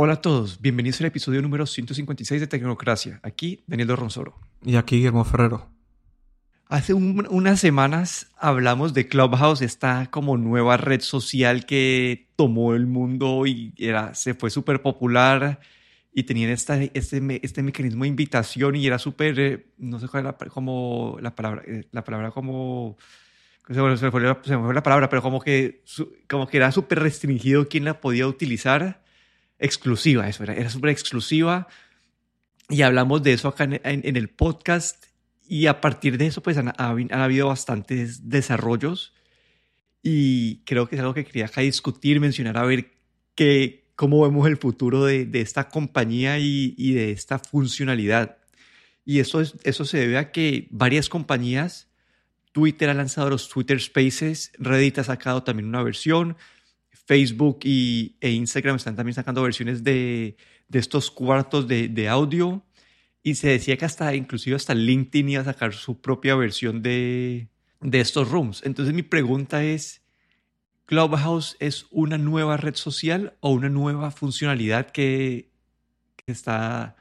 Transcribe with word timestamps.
Hola 0.00 0.12
a 0.12 0.22
todos, 0.22 0.60
bienvenidos 0.60 1.00
al 1.00 1.08
episodio 1.08 1.42
número 1.42 1.66
156 1.66 2.40
de 2.40 2.46
Tecnocracia. 2.46 3.18
Aquí 3.24 3.64
Daniel 3.66 3.96
Ronsoro. 3.96 4.38
Y 4.64 4.76
aquí 4.76 4.98
Guillermo 4.98 5.24
Ferrero. 5.24 5.66
Hace 6.68 6.94
unas 6.94 7.58
semanas 7.58 8.28
hablamos 8.38 8.94
de 8.94 9.08
Clubhouse, 9.08 9.60
esta 9.60 10.08
como 10.08 10.36
nueva 10.36 10.76
red 10.76 11.00
social 11.00 11.66
que 11.66 12.28
tomó 12.36 12.74
el 12.74 12.86
mundo 12.86 13.44
y 13.44 13.74
era, 13.76 14.14
se 14.14 14.34
fue 14.34 14.50
súper 14.50 14.82
popular 14.82 15.58
y 16.14 16.22
tenían 16.22 16.52
esta, 16.52 16.80
este, 16.80 17.40
este 17.42 17.62
mecanismo 17.64 18.04
de 18.04 18.08
invitación 18.10 18.76
y 18.76 18.86
era 18.86 19.00
súper, 19.00 19.40
eh, 19.40 19.66
no 19.78 19.98
sé 19.98 20.06
cuál 20.06 20.26
era 20.26 20.38
como 20.48 21.18
la 21.20 21.34
palabra, 21.34 21.62
eh, 21.66 21.88
la 21.90 22.04
palabra 22.04 22.30
como, 22.30 22.96
se 23.66 23.82
me, 23.82 24.10
fue, 24.12 24.20
la, 24.20 24.82
palabra, 24.84 25.08
pero 25.08 25.22
como 25.22 25.40
que, 25.40 25.82
como 26.28 26.46
que 26.46 26.58
era 26.58 26.70
súper 26.70 27.00
restringido 27.00 27.66
quién 27.66 27.84
la 27.84 28.00
podía 28.00 28.28
utilizar 28.28 29.07
exclusiva, 29.58 30.28
eso 30.28 30.42
era, 30.42 30.54
era 30.54 30.70
súper 30.70 30.90
exclusiva. 30.90 31.68
Y 32.68 32.82
hablamos 32.82 33.22
de 33.22 33.32
eso 33.32 33.48
acá 33.48 33.64
en, 33.64 34.16
el 34.16 34.28
podcast 34.28 35.06
y 35.48 35.66
a 35.66 35.80
partir 35.80 36.18
de 36.18 36.26
eso 36.26 36.42
pues 36.42 36.58
han, 36.58 36.74
habido 36.78 37.48
bastantes 37.48 38.28
desarrollos 38.28 39.14
y 40.02 40.58
creo 40.64 40.86
que 40.86 40.96
es 40.96 41.00
algo 41.00 41.14
que 41.14 41.24
quería 41.24 41.46
acá 41.46 41.62
discutir, 41.62 42.20
mencionar, 42.20 42.58
a 42.58 42.64
ver 42.64 42.90
qué, 43.34 43.90
cómo 43.96 44.20
vemos 44.22 44.46
el 44.46 44.58
futuro 44.58 45.04
de, 45.04 45.24
de 45.24 45.40
esta 45.40 45.68
compañía 45.68 46.38
y, 46.38 46.74
y, 46.76 46.92
de 46.92 47.10
esta 47.10 47.38
funcionalidad. 47.38 48.36
Y 49.06 49.20
eso, 49.20 49.40
es, 49.40 49.54
eso 49.64 49.86
se 49.86 49.98
debe 49.98 50.18
a 50.18 50.30
que 50.30 50.68
varias 50.70 51.08
compañías, 51.08 51.88
Twitter 52.52 52.90
ha 52.90 52.94
lanzado 52.94 53.30
los 53.30 53.48
Twitter 53.48 53.80
Spaces, 53.80 54.52
Reddit 54.58 54.98
ha 54.98 55.04
sacado 55.04 55.42
también 55.42 55.68
una 55.68 55.82
versión, 55.82 56.36
Facebook 57.08 57.60
y, 57.64 58.16
e 58.20 58.30
Instagram 58.30 58.76
están 58.76 58.94
también 58.94 59.14
sacando 59.14 59.42
versiones 59.42 59.82
de, 59.82 60.36
de 60.68 60.78
estos 60.78 61.10
cuartos 61.10 61.66
de, 61.66 61.88
de, 61.88 62.06
audio. 62.06 62.62
Y 63.22 63.36
se 63.36 63.48
decía 63.48 63.78
que 63.78 63.86
hasta, 63.86 64.14
inclusive 64.14 64.54
hasta 64.56 64.74
LinkedIn 64.74 65.30
iba 65.30 65.40
a 65.40 65.46
sacar 65.46 65.72
su 65.72 66.02
propia 66.02 66.36
versión 66.36 66.82
de, 66.82 67.48
de 67.80 68.00
estos 68.00 68.30
rooms. 68.30 68.62
Entonces 68.62 68.94
mi 68.94 69.02
pregunta 69.02 69.64
es, 69.64 70.02
¿Clubhouse 70.84 71.56
es 71.60 71.86
una 71.90 72.18
nueva 72.18 72.58
red 72.58 72.74
social 72.74 73.38
o 73.40 73.52
una 73.52 73.70
nueva 73.70 74.10
funcionalidad 74.10 74.90
que, 74.90 75.50
está, 76.26 76.96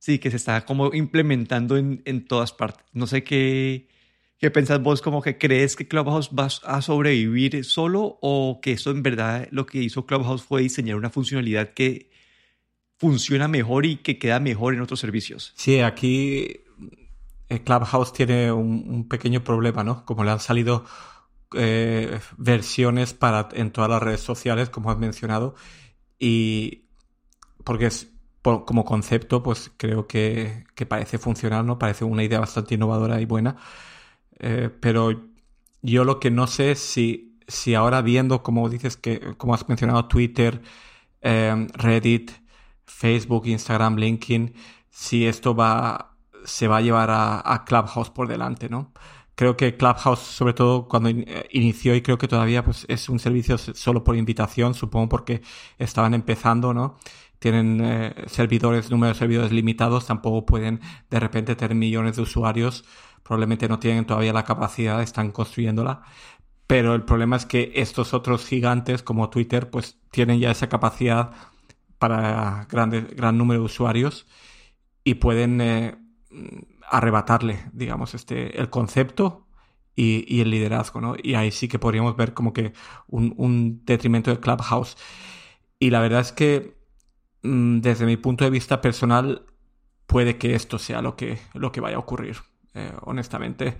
sí, 0.00 0.18
que 0.18 0.30
se 0.30 0.36
está 0.36 0.64
como 0.64 0.92
implementando 0.92 1.76
en, 1.76 2.02
en 2.06 2.24
todas 2.26 2.52
partes? 2.52 2.86
No 2.92 3.06
sé 3.06 3.22
qué, 3.22 3.86
¿Qué 4.38 4.52
pensás 4.52 4.80
vos? 4.80 5.02
¿Como 5.02 5.20
que 5.20 5.36
crees 5.36 5.74
que 5.74 5.88
Clubhouse 5.88 6.30
va 6.30 6.46
a 6.46 6.80
sobrevivir 6.80 7.64
solo 7.64 8.18
o 8.22 8.60
que 8.62 8.72
eso 8.72 8.92
en 8.92 9.02
verdad 9.02 9.48
lo 9.50 9.66
que 9.66 9.82
hizo 9.82 10.06
Clubhouse 10.06 10.44
fue 10.44 10.62
diseñar 10.62 10.94
una 10.94 11.10
funcionalidad 11.10 11.74
que 11.74 12.10
funciona 12.98 13.48
mejor 13.48 13.84
y 13.84 13.96
que 13.96 14.18
queda 14.18 14.38
mejor 14.38 14.74
en 14.74 14.80
otros 14.80 15.00
servicios? 15.00 15.52
Sí, 15.56 15.80
aquí 15.80 16.60
eh, 17.48 17.62
Clubhouse 17.64 18.12
tiene 18.12 18.52
un, 18.52 19.08
pequeño 19.08 19.42
problema, 19.42 19.82
¿no? 19.82 20.04
Como 20.04 20.22
le 20.22 20.30
han 20.30 20.40
salido 20.40 20.84
eh, 21.54 22.20
versiones 22.36 23.14
para 23.14 23.48
en 23.54 23.72
todas 23.72 23.90
las 23.90 24.00
redes 24.00 24.20
sociales, 24.20 24.70
como 24.70 24.92
has 24.92 24.98
mencionado, 24.98 25.56
y 26.16 26.84
porque 27.64 27.86
es 27.86 28.08
como 28.42 28.84
concepto, 28.84 29.42
pues 29.42 29.72
creo 29.76 30.06
que, 30.06 30.64
que 30.76 30.86
parece 30.86 31.18
funcionar, 31.18 31.64
¿no? 31.64 31.76
Parece 31.78 32.04
una 32.04 32.22
idea 32.22 32.38
bastante 32.38 32.76
innovadora 32.76 33.20
y 33.20 33.24
buena 33.24 33.56
eh, 34.38 34.70
pero 34.80 35.28
yo 35.82 36.04
lo 36.04 36.20
que 36.20 36.30
no 36.30 36.46
sé 36.46 36.72
es 36.72 36.78
si, 36.80 37.38
si 37.46 37.74
ahora 37.74 38.02
viendo, 38.02 38.42
como 38.42 38.68
dices, 38.68 38.96
que 38.96 39.36
como 39.36 39.54
has 39.54 39.68
mencionado, 39.68 40.06
Twitter, 40.06 40.62
eh, 41.20 41.66
Reddit, 41.74 42.30
Facebook, 42.86 43.46
Instagram, 43.46 43.96
LinkedIn, 43.96 44.54
si 44.90 45.26
esto 45.26 45.54
va, 45.54 46.16
se 46.44 46.68
va 46.68 46.78
a 46.78 46.80
llevar 46.80 47.10
a, 47.10 47.64
Clubhouse 47.66 48.10
por 48.10 48.28
delante, 48.28 48.68
¿no? 48.68 48.92
Creo 49.34 49.56
que 49.56 49.76
Clubhouse, 49.76 50.20
sobre 50.20 50.52
todo 50.52 50.88
cuando 50.88 51.10
eh, 51.10 51.48
inició, 51.52 51.94
y 51.94 52.02
creo 52.02 52.18
que 52.18 52.28
todavía 52.28 52.64
pues, 52.64 52.86
es 52.88 53.08
un 53.08 53.20
servicio 53.20 53.56
solo 53.58 54.02
por 54.02 54.16
invitación, 54.16 54.74
supongo 54.74 55.08
porque 55.08 55.42
estaban 55.78 56.14
empezando, 56.14 56.74
¿no? 56.74 56.96
Tienen 57.38 58.14
servidores, 58.26 58.90
número 58.90 59.12
de 59.12 59.18
servidores 59.18 59.52
limitados, 59.52 60.06
tampoco 60.06 60.44
pueden 60.44 60.80
de 61.08 61.20
repente 61.20 61.54
tener 61.54 61.76
millones 61.76 62.16
de 62.16 62.22
usuarios 62.22 62.84
probablemente 63.28 63.68
no 63.68 63.78
tienen 63.78 64.06
todavía 64.06 64.32
la 64.32 64.44
capacidad, 64.44 65.02
están 65.02 65.32
construyéndola. 65.32 66.02
Pero 66.66 66.94
el 66.94 67.02
problema 67.04 67.36
es 67.36 67.44
que 67.44 67.72
estos 67.76 68.14
otros 68.14 68.46
gigantes 68.46 69.02
como 69.02 69.28
Twitter 69.28 69.70
pues 69.70 69.98
tienen 70.10 70.40
ya 70.40 70.50
esa 70.50 70.70
capacidad 70.70 71.32
para 71.98 72.66
grande, 72.70 73.02
gran 73.02 73.36
número 73.36 73.60
de 73.60 73.66
usuarios 73.66 74.26
y 75.04 75.14
pueden 75.14 75.60
eh, 75.60 75.98
arrebatarle, 76.90 77.66
digamos, 77.72 78.14
este, 78.14 78.58
el 78.58 78.70
concepto 78.70 79.46
y, 79.94 80.40
el 80.40 80.50
liderazgo, 80.50 81.00
¿no? 81.00 81.16
Y 81.22 81.34
ahí 81.34 81.50
sí 81.50 81.68
que 81.68 81.78
podríamos 81.78 82.16
ver 82.16 82.32
como 82.32 82.52
que 82.54 82.72
un, 83.08 83.82
detrimento 83.84 84.30
de 84.30 84.40
Clubhouse. 84.40 84.96
Y 85.78 85.90
la 85.90 86.00
verdad 86.00 86.20
es 86.20 86.32
que 86.32 86.78
mm, 87.42 87.80
desde 87.80 88.06
mi 88.06 88.16
punto 88.16 88.44
de 88.44 88.50
vista 88.50 88.80
personal 88.80 89.44
puede 90.06 90.38
que 90.38 90.54
esto 90.54 90.78
sea 90.78 91.02
lo 91.02 91.16
que, 91.16 91.38
lo 91.54 91.72
que 91.72 91.80
vaya 91.80 91.96
a 91.96 92.00
ocurrir. 92.00 92.38
Eh, 92.78 92.92
honestamente. 93.02 93.76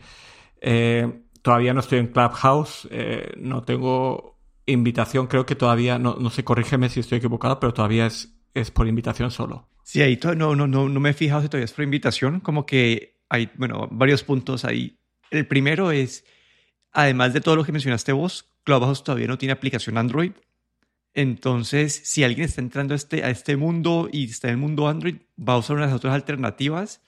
Eh, 0.60 1.22
todavía 1.40 1.72
no 1.72 1.80
estoy 1.80 2.00
en 2.00 2.08
Clubhouse, 2.08 2.88
eh, 2.90 3.32
no 3.36 3.62
tengo 3.62 4.40
invitación, 4.66 5.28
creo 5.28 5.46
que 5.46 5.54
todavía, 5.54 5.98
no, 5.98 6.16
no 6.16 6.30
sé, 6.30 6.42
corrígeme 6.42 6.88
si 6.88 7.00
estoy 7.00 7.18
equivocado, 7.18 7.60
pero 7.60 7.72
todavía 7.72 8.06
es, 8.06 8.34
es 8.54 8.72
por 8.72 8.88
invitación 8.88 9.30
solo. 9.30 9.68
Sí, 9.84 10.02
ahí 10.02 10.18
no, 10.36 10.56
no, 10.56 10.66
no, 10.66 10.88
no 10.88 11.00
me 11.00 11.10
he 11.10 11.14
fijado 11.14 11.42
si 11.42 11.48
todavía 11.48 11.64
es 11.66 11.72
por 11.72 11.84
invitación, 11.84 12.40
como 12.40 12.66
que 12.66 13.20
hay, 13.28 13.50
bueno, 13.56 13.88
varios 13.90 14.24
puntos 14.24 14.64
ahí. 14.64 14.98
El 15.30 15.46
primero 15.46 15.92
es, 15.92 16.24
además 16.90 17.32
de 17.32 17.40
todo 17.40 17.54
lo 17.54 17.64
que 17.64 17.72
mencionaste 17.72 18.12
vos, 18.12 18.50
Clubhouse 18.64 19.04
todavía 19.04 19.28
no 19.28 19.38
tiene 19.38 19.52
aplicación 19.52 19.96
Android. 19.96 20.32
Entonces, 21.14 22.02
si 22.04 22.24
alguien 22.24 22.46
está 22.46 22.60
entrando 22.60 22.94
a 22.94 22.96
este, 22.96 23.24
a 23.24 23.30
este 23.30 23.56
mundo 23.56 24.08
y 24.12 24.24
está 24.24 24.48
en 24.48 24.54
el 24.54 24.60
mundo 24.60 24.88
Android, 24.88 25.16
va 25.38 25.54
a 25.54 25.58
usar 25.58 25.76
unas 25.76 25.92
otras 25.92 26.14
alternativas 26.14 27.00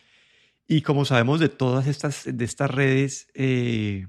y 0.73 0.83
como 0.83 1.05
sabemos 1.05 1.41
de 1.41 1.49
todas 1.49 1.89
estas, 1.89 2.23
de 2.33 2.45
estas 2.45 2.71
redes, 2.71 3.27
eh, 3.35 4.07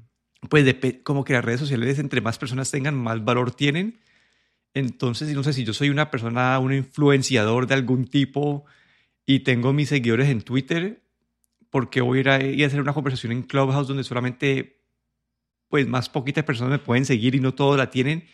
pues 0.47 0.63
de, 0.63 1.01
como 1.01 1.23
que 1.23 1.33
las 1.33 1.43
redes 1.43 1.59
sociales, 1.59 1.97
entre 1.97 2.21
más 2.21 2.37
personas 2.37 2.69
tengan, 2.69 2.93
más 2.93 3.25
valor 3.25 3.49
tienen. 3.49 3.99
Entonces, 4.75 5.33
no 5.33 5.41
sé 5.41 5.53
si 5.53 5.63
yo 5.63 5.73
soy 5.73 5.89
una 5.89 6.11
persona, 6.11 6.59
un 6.59 6.71
influenciador 6.71 7.65
de 7.65 7.73
algún 7.73 8.05
tipo 8.05 8.65
y 9.25 9.39
tengo 9.39 9.73
mis 9.73 9.89
seguidores 9.89 10.29
en 10.29 10.43
Twitter, 10.43 11.01
porque 11.71 12.01
voy 12.01 12.19
a 12.19 12.21
ir 12.43 12.63
a, 12.63 12.67
hacer 12.67 12.79
una 12.79 12.93
conversación 12.93 13.31
en 13.31 13.41
Clubhouse 13.41 13.87
donde 13.87 14.03
solamente, 14.03 14.83
pues 15.67 15.87
más 15.87 16.09
poquitas 16.09 16.43
personas 16.43 16.69
me 16.73 16.77
pueden 16.77 17.05
seguir 17.05 17.33
y 17.33 17.39
no 17.39 17.55
todos 17.55 17.75
la 17.75 17.89
tienen 17.89 18.25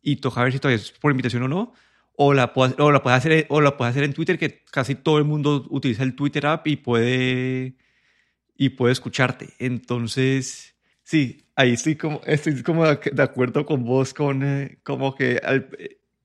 y 0.00 0.16
toca 0.16 0.42
ver 0.42 0.54
si 0.54 0.60
todavía 0.60 0.82
es 0.82 0.92
por 0.92 1.10
invitación 1.10 1.42
o 1.42 1.48
no 1.48 1.74
o 2.16 2.32
la, 2.34 2.52
o 2.54 2.90
la 2.90 3.02
puedes 3.02 3.18
hacer, 3.18 3.46
o 3.50 3.60
la 3.60 3.76
puedes 3.76 3.90
hacer 3.90 4.04
en 4.04 4.14
Twitter, 4.14 4.38
que 4.38 4.64
casi 4.70 4.94
todo 4.94 5.18
el 5.18 5.24
mundo 5.24 5.66
utiliza 5.68 6.02
el 6.02 6.14
Twitter 6.14 6.46
app 6.46 6.66
y 6.66 6.76
puede, 6.76 7.76
y 8.56 8.70
puede 8.70 8.92
escucharte. 8.92 9.50
Entonces, 9.58 10.74
sí, 11.02 11.46
ahí 11.54 11.72
estoy 11.72 11.96
como, 11.96 12.20
estoy 12.24 12.62
como 12.62 12.86
de 12.86 13.22
acuerdo 13.22 13.66
con 13.66 13.84
vos, 13.84 14.14
con 14.14 14.42
eh, 14.42 14.78
como 14.82 15.14
que, 15.14 15.40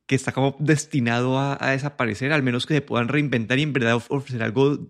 que 0.05 0.15
está 0.15 0.31
como 0.31 0.55
destinado 0.59 1.37
a, 1.37 1.57
desaparecer, 1.71 2.31
al 2.31 2.43
menos 2.43 2.65
que 2.65 2.75
se 2.75 2.81
puedan 2.81 3.09
reinventar 3.09 3.59
y 3.59 3.63
en 3.63 3.73
verdad 3.73 4.01
ofrecer 4.09 4.43
algo, 4.43 4.89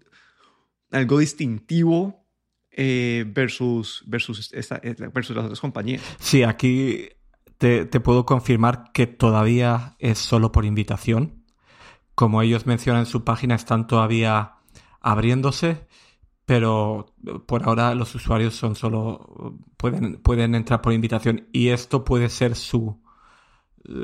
algo 0.91 1.19
distintivo 1.19 2.25
eh, 2.71 3.25
versus, 3.27 4.03
versus, 4.05 4.51
versus 4.51 5.35
las 5.35 5.45
otras 5.45 5.59
compañías. 5.59 6.01
Sí, 6.19 6.43
aquí 6.43 7.09
te, 7.61 7.99
puedo 7.99 8.25
confirmar 8.25 8.91
que 8.91 9.05
todavía 9.05 9.95
es 9.99 10.17
solo 10.17 10.51
por 10.51 10.65
invitación. 10.65 11.45
Como 12.15 12.41
ellos 12.41 12.65
mencionan 12.65 13.01
en 13.01 13.05
su 13.05 13.23
página, 13.23 13.53
están 13.53 13.85
todavía 13.85 14.55
abriéndose, 14.99 15.87
pero 16.45 17.13
por 17.45 17.63
ahora 17.63 17.93
los 17.93 18.15
usuarios 18.15 18.55
son 18.55 18.75
solo 18.75 19.59
pueden, 19.77 20.19
pueden 20.23 20.55
entrar 20.55 20.81
por 20.81 20.93
invitación 20.93 21.49
y 21.51 21.67
esto 21.67 22.03
puede 22.03 22.29
ser 22.29 22.55
su, 22.55 22.99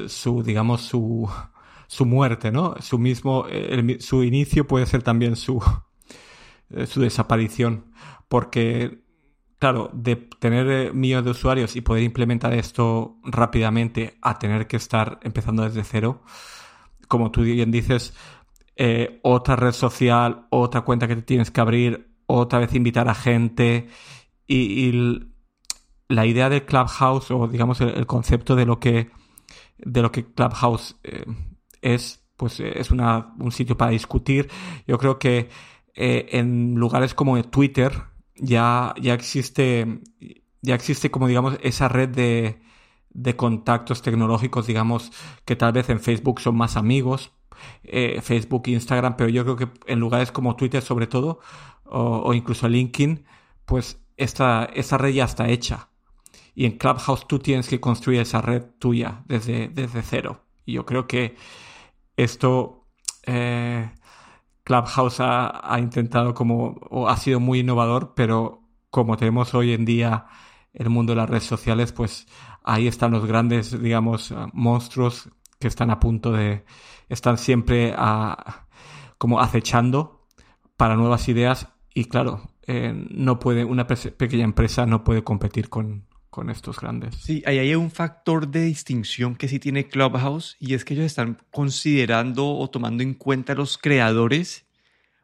su 0.07 0.43
digamos, 0.43 0.81
su, 0.81 1.27
su 1.87 2.05
muerte, 2.05 2.51
¿no? 2.51 2.75
Su 2.79 2.99
mismo, 2.99 3.47
su 3.99 4.23
inicio 4.23 4.67
puede 4.67 4.85
ser 4.85 5.01
también 5.01 5.35
su, 5.35 5.63
su 6.85 7.01
desaparición, 7.01 7.91
porque 8.27 9.06
claro, 9.59 9.89
de 9.93 10.15
tener 10.15 10.69
eh, 10.69 10.91
millones 10.93 11.25
de 11.25 11.31
usuarios 11.31 11.75
y 11.75 11.81
poder 11.81 12.03
implementar 12.03 12.53
esto 12.53 13.17
rápidamente 13.23 14.17
a 14.21 14.37
tener 14.39 14.67
que 14.67 14.77
estar 14.77 15.19
empezando 15.23 15.63
desde 15.63 15.83
cero, 15.83 16.23
como 17.07 17.31
tú 17.31 17.41
bien 17.41 17.71
dices, 17.71 18.13
eh, 18.75 19.19
otra 19.23 19.55
red 19.55 19.71
social, 19.71 20.47
otra 20.49 20.81
cuenta 20.81 21.07
que 21.07 21.15
te 21.15 21.21
tienes 21.23 21.51
que 21.51 21.61
abrir, 21.61 22.15
otra 22.27 22.59
vez 22.59 22.73
invitar 22.75 23.09
a 23.09 23.15
gente 23.15 23.87
y, 24.45 25.23
la 26.09 26.25
idea 26.25 26.49
de 26.49 26.63
Clubhouse 26.63 27.31
o 27.31 27.49
digamos 27.49 27.81
el, 27.81 28.05
concepto 28.05 28.55
de 28.55 28.65
lo 28.65 28.79
que 28.79 29.09
de 29.77 30.01
lo 30.01 30.09
que 30.09 30.23
Clubhouse 30.23 30.95
eh, 31.03 31.25
es 31.81 32.23
pues 32.37 32.61
es 32.61 32.91
una, 32.91 33.33
un 33.39 33.51
sitio 33.51 33.75
para 33.75 33.91
discutir. 33.91 34.49
Yo 34.87 34.97
creo 34.99 35.19
que 35.19 35.49
en 35.95 36.75
lugares 36.75 37.13
como 37.13 37.41
Twitter 37.43 37.91
ya, 38.39 38.93
ya 39.01 39.13
existe, 39.13 40.01
ya 40.61 40.75
existe 40.75 41.11
como 41.11 41.27
digamos 41.27 41.57
esa 41.61 41.87
red 41.87 42.09
de, 42.09 42.61
de 43.09 43.35
contactos 43.35 44.01
tecnológicos, 44.01 44.67
digamos, 44.67 45.11
que 45.45 45.55
tal 45.55 45.73
vez 45.73 45.89
en 45.89 45.99
Facebook 45.99 46.39
son 46.39 46.55
más 46.55 46.77
amigos, 46.77 47.31
eh, 47.83 48.19
Facebook 48.21 48.63
Instagram, 48.67 49.17
pero 49.17 49.29
yo 49.29 49.43
creo 49.43 49.55
que 49.55 49.69
en 49.91 49.99
lugares 49.99 50.31
como 50.31 50.55
Twitter 50.55 50.81
sobre 50.81 51.07
todo, 51.07 51.39
o, 51.85 52.33
incluso 52.33 52.67
LinkedIn, 52.67 53.25
pues 53.65 53.99
esta, 54.17 54.65
esta 54.65 54.97
red 54.97 55.13
ya 55.13 55.25
está 55.25 55.49
hecha. 55.49 55.89
Y 56.53 56.65
en 56.65 56.77
Clubhouse 56.77 57.27
tú 57.27 57.39
tienes 57.39 57.67
que 57.67 57.79
construir 57.79 58.21
esa 58.21 58.41
red 58.41 58.63
tuya 58.79 59.23
desde, 59.25 59.67
desde 59.69 60.01
cero. 60.01 60.43
Y 60.65 60.73
yo 60.73 60.85
creo 60.85 61.07
que 61.07 61.35
esto 62.17 62.87
eh, 63.25 63.91
Clubhouse 64.67 65.21
ha, 65.21 65.61
ha, 65.63 65.79
intentado 65.79 66.33
como, 66.33 66.75
o 66.89 67.07
ha 67.07 67.15
sido 67.15 67.39
muy 67.39 67.59
innovador, 67.59 68.11
pero 68.17 68.63
como 68.89 69.15
tenemos 69.15 69.53
hoy 69.53 69.71
en 69.71 69.85
día 69.85 70.25
el 70.73 70.89
mundo 70.89 71.13
de 71.13 71.17
las 71.17 71.29
redes 71.29 71.45
sociales, 71.45 71.93
pues 71.93 72.27
ahí 72.65 72.85
están 72.85 73.11
los 73.11 73.25
grandes, 73.25 73.81
digamos, 73.81 74.35
monstruos 74.51 75.29
que 75.57 75.69
están 75.69 75.89
a 75.89 76.01
punto 76.01 76.33
de, 76.33 76.65
están 77.07 77.37
siempre 77.37 77.95
a, 77.97 78.67
como 79.17 79.39
acechando 79.39 80.27
para 80.75 80.97
nuevas 80.97 81.29
ideas. 81.29 81.69
Y 81.93 82.05
claro, 82.05 82.51
eh, 82.63 82.93
no 83.09 83.39
puede, 83.39 83.63
una 83.63 83.87
pequeña 83.87 84.43
empresa 84.43 84.85
no 84.85 85.05
puede 85.05 85.23
competir 85.23 85.69
con, 85.69 86.06
con 86.37 86.51
estos 86.51 86.79
grandes. 86.79 87.15
Sí, 87.15 87.41
ahí 87.47 87.57
hay 87.57 87.73
un 87.73 87.89
factor 87.89 88.47
de 88.47 88.61
distinción 88.61 89.35
que 89.35 89.47
sí 89.47 89.57
tiene 89.57 89.87
Clubhouse 89.87 90.55
y 90.59 90.75
es 90.75 90.85
que 90.85 90.93
ellos 90.93 91.07
están 91.07 91.41
considerando 91.49 92.55
o 92.55 92.69
tomando 92.69 93.01
en 93.01 93.15
cuenta 93.15 93.53
a 93.53 93.55
los 93.55 93.79
creadores 93.79 94.67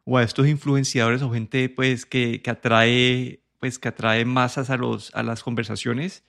o 0.02 0.18
a 0.18 0.24
estos 0.24 0.48
influenciadores 0.48 1.22
o 1.22 1.30
gente 1.30 1.68
pues 1.68 2.04
que, 2.04 2.42
que 2.42 2.50
atrae 2.50 3.44
pues 3.60 3.78
que 3.78 3.86
atrae 3.86 4.24
masas 4.24 4.70
a 4.70 4.76
los 4.76 5.14
a 5.14 5.22
las 5.22 5.44
conversaciones 5.44 6.24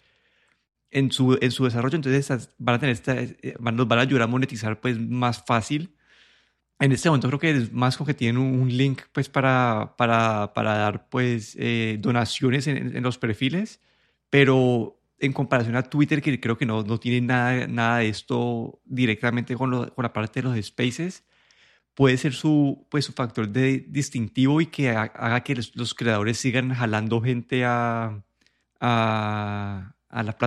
en 0.92 1.12
su, 1.12 1.36
en 1.42 1.50
su 1.50 1.66
desarrollo, 1.66 1.96
entonces 1.96 2.50
van 2.60 2.76
a 2.76 2.80
tener 2.80 2.94
esta, 2.94 3.20
eh, 3.20 3.56
van, 3.60 3.76
nos 3.76 3.88
van 3.88 3.98
a 3.98 4.04
ayudar 4.04 4.22
a 4.22 4.28
monetizar 4.28 4.80
pues 4.80 5.00
más 5.00 5.44
fácil. 5.44 5.96
En 6.80 6.92
este 6.92 7.10
momento 7.10 7.28
creo 7.28 7.40
que 7.40 7.50
es 7.50 7.74
más 7.74 7.98
como 7.98 8.06
que 8.06 8.14
tienen 8.14 8.38
un, 8.38 8.70
link 8.70 9.02
pues 9.14 9.30
para, 9.30 9.96
para, 9.98 10.54
para 10.54 10.76
dar 10.76 11.10
pues 11.10 11.58
eh, 11.60 11.98
donaciones 12.00 12.68
en, 12.68 12.96
en, 12.96 13.02
los 13.04 13.18
perfiles, 13.18 13.82
pero 14.30 15.00
en 15.20 15.34
comparación 15.34 15.76
a 15.76 15.84
Twitter 15.84 16.22
que 16.22 16.40
creo 16.40 16.58
que 16.58 16.66
no, 16.66 16.84
no 16.84 17.00
tiene 17.00 17.26
nada, 17.26 17.68
nada 17.68 17.98
de 18.00 18.10
esto 18.10 18.80
directamente 18.86 19.56
con, 19.56 19.72
lo, 19.72 19.94
con 19.94 20.04
la 20.04 20.14
parte 20.14 20.42
de 20.42 20.50
los 20.50 20.66
spaces, 20.66 21.24
puede 21.96 22.18
ser 22.18 22.34
su, 22.34 22.86
pues, 22.90 23.06
su 23.06 23.14
factor 23.14 23.48
de 23.48 23.86
distintivo 23.88 24.62
y 24.62 24.68
que 24.68 24.90
haga 24.90 25.42
que 25.42 25.56
los, 25.74 25.94
creadores 25.94 26.38
sigan 26.38 26.74
jalando 26.74 27.22
gente 27.22 27.66
a, 27.66 28.22
a, 28.80 29.96
a 30.10 30.24
la. 30.24 30.38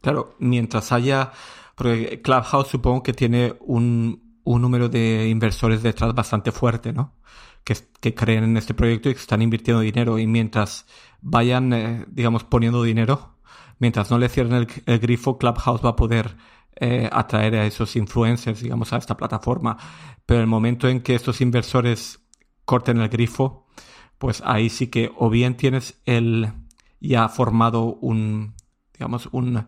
Claro, 0.00 0.36
mientras 0.38 0.92
haya, 0.92 1.32
porque 1.74 2.20
Clubhouse 2.22 2.68
supongo 2.68 3.02
que 3.02 3.14
tiene 3.14 3.54
un, 3.60 4.40
un 4.44 4.62
número 4.62 4.88
de 4.88 5.28
inversores 5.28 5.82
detrás 5.82 6.14
bastante 6.14 6.52
fuerte, 6.52 6.92
¿no? 6.92 7.14
Que, 8.00 8.14
creen 8.14 8.44
en 8.44 8.56
este 8.56 8.72
proyecto 8.72 9.10
y 9.10 9.14
que 9.14 9.20
están 9.20 9.42
invirtiendo 9.42 9.82
dinero 9.82 10.18
y 10.18 10.26
mientras 10.26 10.86
vayan, 11.20 11.72
eh, 11.74 12.06
digamos, 12.08 12.44
poniendo 12.44 12.82
dinero, 12.82 13.34
mientras 13.78 14.10
no 14.10 14.18
le 14.18 14.30
cierren 14.30 14.66
el, 14.86 14.98
grifo, 14.98 15.36
Clubhouse 15.36 15.84
va 15.84 15.90
a 15.90 15.96
poder 15.96 16.36
eh, 16.76 17.10
atraer 17.12 17.56
a 17.56 17.66
esos 17.66 17.94
influencers, 17.96 18.62
digamos, 18.62 18.94
a 18.94 18.96
esta 18.96 19.18
plataforma. 19.18 19.76
Pero 20.24 20.40
el 20.40 20.46
momento 20.46 20.88
en 20.88 21.02
que 21.02 21.14
estos 21.14 21.42
inversores 21.42 22.20
corten 22.64 23.00
el 23.02 23.10
grifo, 23.10 23.66
pues 24.16 24.42
ahí 24.46 24.70
sí 24.70 24.86
que 24.86 25.12
o 25.16 25.28
bien 25.28 25.56
tienes 25.56 26.00
el 26.06 26.52
ya 27.00 27.28
formado 27.28 27.96
un, 27.96 28.54
digamos, 28.94 29.28
un, 29.32 29.66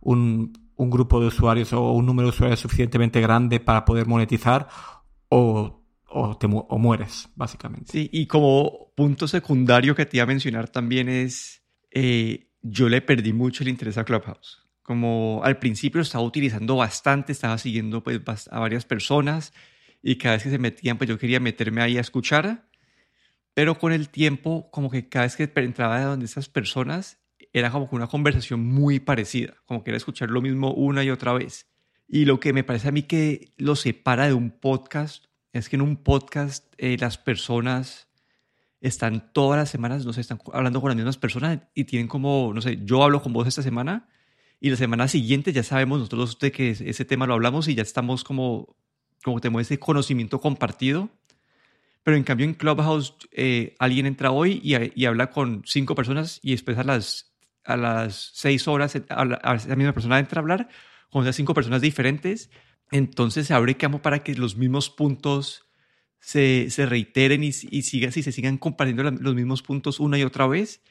un, 0.00 0.52
un 0.76 0.90
grupo 0.90 1.20
de 1.20 1.28
usuarios 1.28 1.72
o 1.72 1.92
un 1.92 2.04
número 2.04 2.28
de 2.28 2.34
usuarios 2.34 2.60
suficientemente 2.60 3.20
grande 3.20 3.58
para 3.58 3.84
poder 3.84 4.06
monetizar 4.06 4.68
o, 5.28 5.77
o, 6.08 6.36
te, 6.36 6.46
o 6.50 6.78
mueres, 6.78 7.28
básicamente. 7.36 7.92
Sí, 7.92 8.10
y 8.12 8.26
como 8.26 8.92
punto 8.94 9.28
secundario 9.28 9.94
que 9.94 10.06
te 10.06 10.16
iba 10.16 10.24
a 10.24 10.26
mencionar 10.26 10.68
también 10.68 11.08
es, 11.08 11.62
eh, 11.90 12.50
yo 12.62 12.88
le 12.88 13.00
perdí 13.02 13.32
mucho 13.32 13.62
el 13.62 13.68
interés 13.68 13.98
a 13.98 14.04
Clubhouse. 14.04 14.66
Como 14.82 15.42
al 15.44 15.58
principio 15.58 16.00
estaba 16.00 16.24
utilizando 16.24 16.76
bastante, 16.76 17.32
estaba 17.32 17.58
siguiendo 17.58 18.02
pues, 18.02 18.48
a 18.50 18.58
varias 18.58 18.86
personas 18.86 19.52
y 20.02 20.16
cada 20.16 20.36
vez 20.36 20.44
que 20.44 20.50
se 20.50 20.58
metían, 20.58 20.96
pues 20.96 21.10
yo 21.10 21.18
quería 21.18 21.40
meterme 21.40 21.82
ahí 21.82 21.98
a 21.98 22.00
escuchar. 22.00 22.68
Pero 23.52 23.78
con 23.78 23.92
el 23.92 24.08
tiempo, 24.08 24.70
como 24.70 24.90
que 24.90 25.08
cada 25.08 25.26
vez 25.26 25.36
que 25.36 25.50
entraba 25.56 25.98
de 25.98 26.04
donde 26.04 26.26
esas 26.26 26.48
personas, 26.48 27.18
era 27.52 27.70
como 27.70 27.88
una 27.92 28.06
conversación 28.06 28.64
muy 28.64 29.00
parecida, 29.00 29.54
como 29.66 29.82
que 29.82 29.90
era 29.90 29.96
escuchar 29.96 30.30
lo 30.30 30.40
mismo 30.40 30.72
una 30.72 31.02
y 31.04 31.10
otra 31.10 31.32
vez. 31.32 31.66
Y 32.06 32.24
lo 32.24 32.40
que 32.40 32.52
me 32.52 32.64
parece 32.64 32.88
a 32.88 32.92
mí 32.92 33.02
que 33.02 33.52
lo 33.56 33.76
separa 33.76 34.26
de 34.26 34.34
un 34.34 34.50
podcast 34.50 35.27
es 35.52 35.68
que 35.68 35.76
en 35.76 35.82
un 35.82 35.96
podcast 35.96 36.72
eh, 36.78 36.96
las 36.98 37.18
personas 37.18 38.08
están 38.80 39.32
todas 39.32 39.58
las 39.58 39.70
semanas, 39.70 40.04
no 40.04 40.12
sé, 40.12 40.20
están 40.20 40.38
hablando 40.52 40.80
con 40.80 40.88
las 40.90 40.96
mismas 40.96 41.16
personas 41.16 41.60
y 41.74 41.84
tienen 41.84 42.08
como, 42.08 42.52
no 42.54 42.60
sé, 42.60 42.78
yo 42.84 43.02
hablo 43.02 43.22
con 43.22 43.32
vos 43.32 43.46
esta 43.48 43.62
semana 43.62 44.08
y 44.60 44.70
la 44.70 44.76
semana 44.76 45.08
siguiente 45.08 45.52
ya 45.52 45.62
sabemos 45.62 45.98
nosotros 45.98 46.38
de 46.38 46.52
que 46.52 46.70
ese 46.70 47.04
tema 47.04 47.26
lo 47.26 47.34
hablamos 47.34 47.68
y 47.68 47.74
ya 47.74 47.82
estamos 47.82 48.24
como, 48.24 48.76
como 49.22 49.40
tenemos 49.40 49.62
ese 49.62 49.78
conocimiento 49.78 50.40
compartido. 50.40 51.10
Pero 52.02 52.16
en 52.16 52.24
cambio 52.24 52.46
en 52.46 52.54
Clubhouse 52.54 53.14
eh, 53.32 53.74
alguien 53.78 54.06
entra 54.06 54.30
hoy 54.30 54.60
y, 54.62 55.04
habla 55.04 55.30
con 55.30 55.62
cinco 55.66 55.94
personas 55.94 56.40
y 56.42 56.52
después 56.52 56.78
a 56.78 56.84
las 56.84 57.34
a 57.64 57.76
las 57.76 58.30
seis 58.32 58.66
horas 58.66 58.96
a 59.10 59.24
la, 59.26 59.76
misma 59.76 59.92
persona 59.92 60.18
entra 60.18 60.38
a 60.38 60.42
hablar 60.42 60.68
con 61.10 61.22
esas 61.22 61.36
cinco 61.36 61.52
personas 61.52 61.82
diferentes, 61.82 62.50
entonces 62.90 63.46
se 63.46 63.54
abre 63.54 63.76
campo 63.76 64.00
para 64.00 64.20
que 64.20 64.34
los 64.34 64.56
mismos 64.56 64.90
puntos 64.90 65.68
se, 66.20 66.70
se 66.70 66.86
reiteren 66.86 67.44
y, 67.44 67.48
y, 67.48 67.82
siga, 67.82 68.10
si 68.10 68.22
se 68.22 68.32
sigan 68.32 68.58
compartiendo 68.58 69.04
los 69.10 69.34
mismos 69.34 69.62
puntos 69.62 70.00
una 70.00 70.18
y 70.18 70.24
otra 70.24 70.46
vez. 70.46 70.82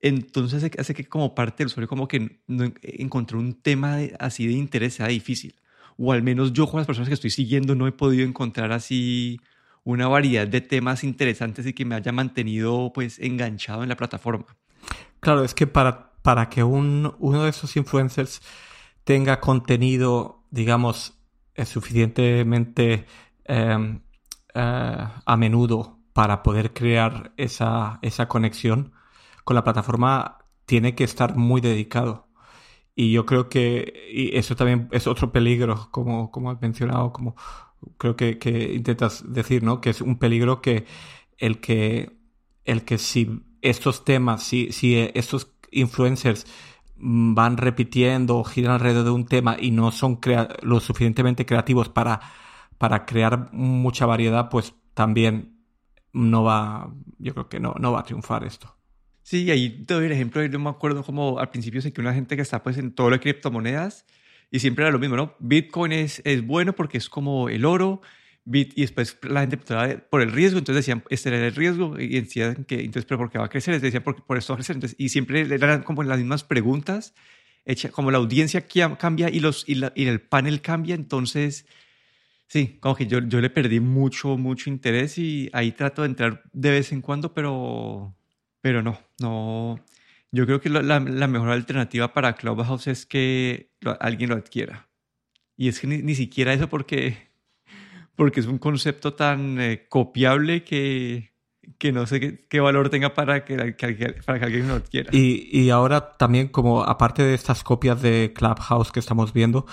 Entonces 0.00 0.70
hace 0.78 0.94
que 0.94 1.04
como 1.04 1.34
parte 1.34 1.58
del 1.58 1.68
usuario 1.68 1.88
como 1.88 2.08
que 2.08 2.40
no 2.48 2.72
encontró 2.82 3.38
un 3.38 3.54
tema 3.54 3.98
así 4.18 4.46
de 4.46 4.54
interés 4.54 4.94
sea 4.94 5.08
difícil. 5.08 5.54
O 5.96 6.12
al 6.12 6.22
menos 6.22 6.52
yo 6.52 6.66
con 6.66 6.78
las 6.78 6.86
personas 6.86 7.08
que 7.08 7.14
estoy 7.14 7.30
siguiendo 7.30 7.74
no 7.74 7.86
he 7.86 7.92
podido 7.92 8.26
encontrar 8.26 8.72
así 8.72 9.38
una 9.84 10.08
variedad 10.08 10.48
de 10.48 10.60
temas 10.60 11.04
interesantes 11.04 11.66
y 11.66 11.72
que 11.72 11.84
me 11.84 11.94
haya 11.94 12.12
mantenido 12.12 12.92
pues 12.94 13.18
enganchado 13.18 13.82
en 13.82 13.90
la 13.90 13.96
plataforma. 13.96 14.46
Claro, 15.20 15.44
es 15.44 15.54
que 15.54 15.66
para 15.68 16.12
para 16.22 16.48
que 16.48 16.62
un, 16.62 17.14
uno 17.18 17.44
de 17.44 17.50
esos 17.50 17.76
influencers 17.76 18.40
tenga 19.04 19.40
contenido, 19.40 20.44
digamos, 20.50 21.14
suficientemente 21.64 23.06
em, 23.44 24.00
eh, 24.54 25.08
a 25.26 25.36
menudo 25.36 25.98
para 26.12 26.42
poder 26.42 26.72
crear 26.72 27.32
esa, 27.36 27.98
esa 28.02 28.28
conexión 28.28 28.92
con 29.44 29.56
la 29.56 29.64
plataforma, 29.64 30.38
tiene 30.66 30.94
que 30.94 31.04
estar 31.04 31.36
muy 31.36 31.60
dedicado. 31.60 32.28
Y 32.94 33.12
yo 33.12 33.26
creo 33.26 33.48
que 33.48 34.10
y 34.12 34.36
eso 34.36 34.56
también 34.56 34.88
es 34.92 35.06
otro 35.06 35.32
peligro, 35.32 35.88
como, 35.90 36.30
como 36.30 36.50
has 36.50 36.60
mencionado, 36.60 37.12
como 37.12 37.36
creo 37.98 38.16
que, 38.16 38.38
que, 38.38 38.74
intentas 38.74 39.24
decir, 39.32 39.62
¿no? 39.62 39.80
Que 39.80 39.90
es 39.90 40.00
un 40.00 40.18
peligro 40.18 40.60
que 40.60 40.86
el 41.38 41.60
que, 41.60 42.16
el 42.64 42.84
que 42.84 42.98
si 42.98 43.42
estos 43.62 44.04
temas, 44.04 44.42
si, 44.42 44.72
si 44.72 44.96
estos 45.14 45.52
influencers 45.70 46.46
van 47.02 47.56
repitiendo 47.56 48.38
o 48.38 48.44
giran 48.44 48.74
alrededor 48.74 49.04
de 49.04 49.10
un 49.10 49.26
tema 49.26 49.56
y 49.58 49.72
no 49.72 49.90
son 49.90 50.20
lo 50.62 50.78
suficientemente 50.78 51.44
creativos 51.44 51.88
para, 51.88 52.20
para 52.78 53.04
crear 53.04 53.52
mucha 53.52 54.06
variedad, 54.06 54.48
pues 54.48 54.74
también 54.94 55.58
no 56.12 56.44
va, 56.44 56.94
yo 57.18 57.34
creo 57.34 57.48
que 57.48 57.58
no, 57.58 57.74
no 57.78 57.92
va 57.92 58.00
a 58.00 58.04
triunfar 58.04 58.44
esto. 58.44 58.76
Sí, 59.22 59.50
ahí 59.50 59.84
te 59.84 59.94
doy 59.94 60.06
el 60.06 60.12
ejemplo, 60.12 60.44
yo 60.44 60.58
me 60.58 60.70
acuerdo 60.70 61.02
como 61.02 61.38
al 61.38 61.50
principio 61.50 61.82
sé 61.82 61.92
que 61.92 62.00
una 62.00 62.14
gente 62.14 62.36
que 62.36 62.42
está 62.42 62.62
pues 62.62 62.78
en 62.78 62.94
todo 62.94 63.10
lo 63.10 63.16
de 63.16 63.20
criptomonedas 63.20 64.06
y 64.50 64.60
siempre 64.60 64.84
era 64.84 64.92
lo 64.92 64.98
mismo, 64.98 65.16
¿no? 65.16 65.34
Bitcoin 65.40 65.92
es, 65.92 66.22
es 66.24 66.46
bueno 66.46 66.74
porque 66.74 66.98
es 66.98 67.08
como 67.08 67.48
el 67.48 67.64
oro, 67.64 68.00
Bit, 68.44 68.72
y 68.76 68.80
después 68.80 69.16
la 69.22 69.40
gente 69.40 69.54
empezaba 69.54 69.88
por 70.10 70.20
el 70.20 70.32
riesgo, 70.32 70.58
entonces 70.58 70.84
decían, 70.84 71.04
este 71.10 71.28
era 71.28 71.46
el 71.46 71.54
riesgo, 71.54 71.98
y 71.98 72.20
decían 72.20 72.64
que, 72.64 72.80
entonces, 72.80 73.04
pero 73.04 73.18
¿por 73.18 73.30
qué 73.30 73.38
va 73.38 73.44
a 73.44 73.48
crecer? 73.48 73.74
Les 73.74 73.82
decían, 73.82 74.02
por, 74.02 74.24
por 74.24 74.36
esto 74.36 74.52
va 74.52 74.56
a 74.56 74.58
crecer. 74.58 74.76
Entonces, 74.76 74.96
y 74.98 75.10
siempre 75.10 75.42
eran 75.42 75.82
como 75.84 76.02
las 76.02 76.18
mismas 76.18 76.42
preguntas, 76.42 77.14
hecha, 77.64 77.90
como 77.90 78.10
la 78.10 78.18
audiencia 78.18 78.66
cambia 78.98 79.30
y, 79.30 79.40
los, 79.40 79.64
y, 79.68 79.80
y, 79.94 80.06
el 80.06 80.20
panel 80.20 80.60
cambia, 80.60 80.96
entonces, 80.96 81.66
sí, 82.48 82.78
como 82.80 82.96
que 82.96 83.06
yo, 83.06 83.20
yo 83.20 83.40
le 83.40 83.50
perdí 83.50 83.78
mucho, 83.80 84.36
mucho 84.36 84.70
interés 84.70 85.18
y 85.18 85.48
ahí 85.52 85.72
trato 85.72 86.02
de 86.02 86.08
entrar 86.08 86.42
de 86.52 86.70
vez 86.70 86.92
en 86.92 87.00
cuando, 87.00 87.34
pero, 87.34 88.14
pero 88.60 88.82
no, 88.82 88.98
no. 89.20 89.78
Yo 90.32 90.46
creo 90.46 90.60
que 90.60 90.70
la, 90.70 90.82
la 90.82 91.28
mejor 91.28 91.50
alternativa 91.50 92.12
para 92.12 92.34
Clubhouse 92.34 92.86
es 92.88 93.06
que 93.06 93.70
alguien 94.00 94.30
lo 94.30 94.36
adquiera. 94.36 94.88
Y 95.56 95.68
es 95.68 95.78
que 95.80 95.86
ni, 95.86 95.98
ni 95.98 96.14
siquiera 96.14 96.52
eso 96.54 96.68
porque 96.68 97.31
porque 98.22 98.38
es 98.38 98.46
un 98.46 98.58
concepto 98.58 99.14
tan 99.14 99.60
eh, 99.60 99.86
copiable 99.88 100.62
que, 100.62 101.32
que 101.76 101.90
no 101.90 102.06
sé 102.06 102.46
qué, 102.48 102.60
valor 102.60 102.88
tenga 102.88 103.14
para 103.14 103.44
que, 103.44 103.56
para 103.56 104.38
que 104.38 104.44
alguien 104.44 104.68
lo 104.68 104.80
quiera. 104.84 105.10
Y, 105.12 105.48
y, 105.50 105.70
ahora 105.70 106.12
también, 106.12 106.46
como 106.46 106.84
aparte 106.84 107.24
de 107.24 107.34
estas 107.34 107.64
copias 107.64 108.00
de 108.00 108.32
Clubhouse 108.32 108.92
que 108.92 109.00
estamos 109.00 109.32
viendo, 109.32 109.66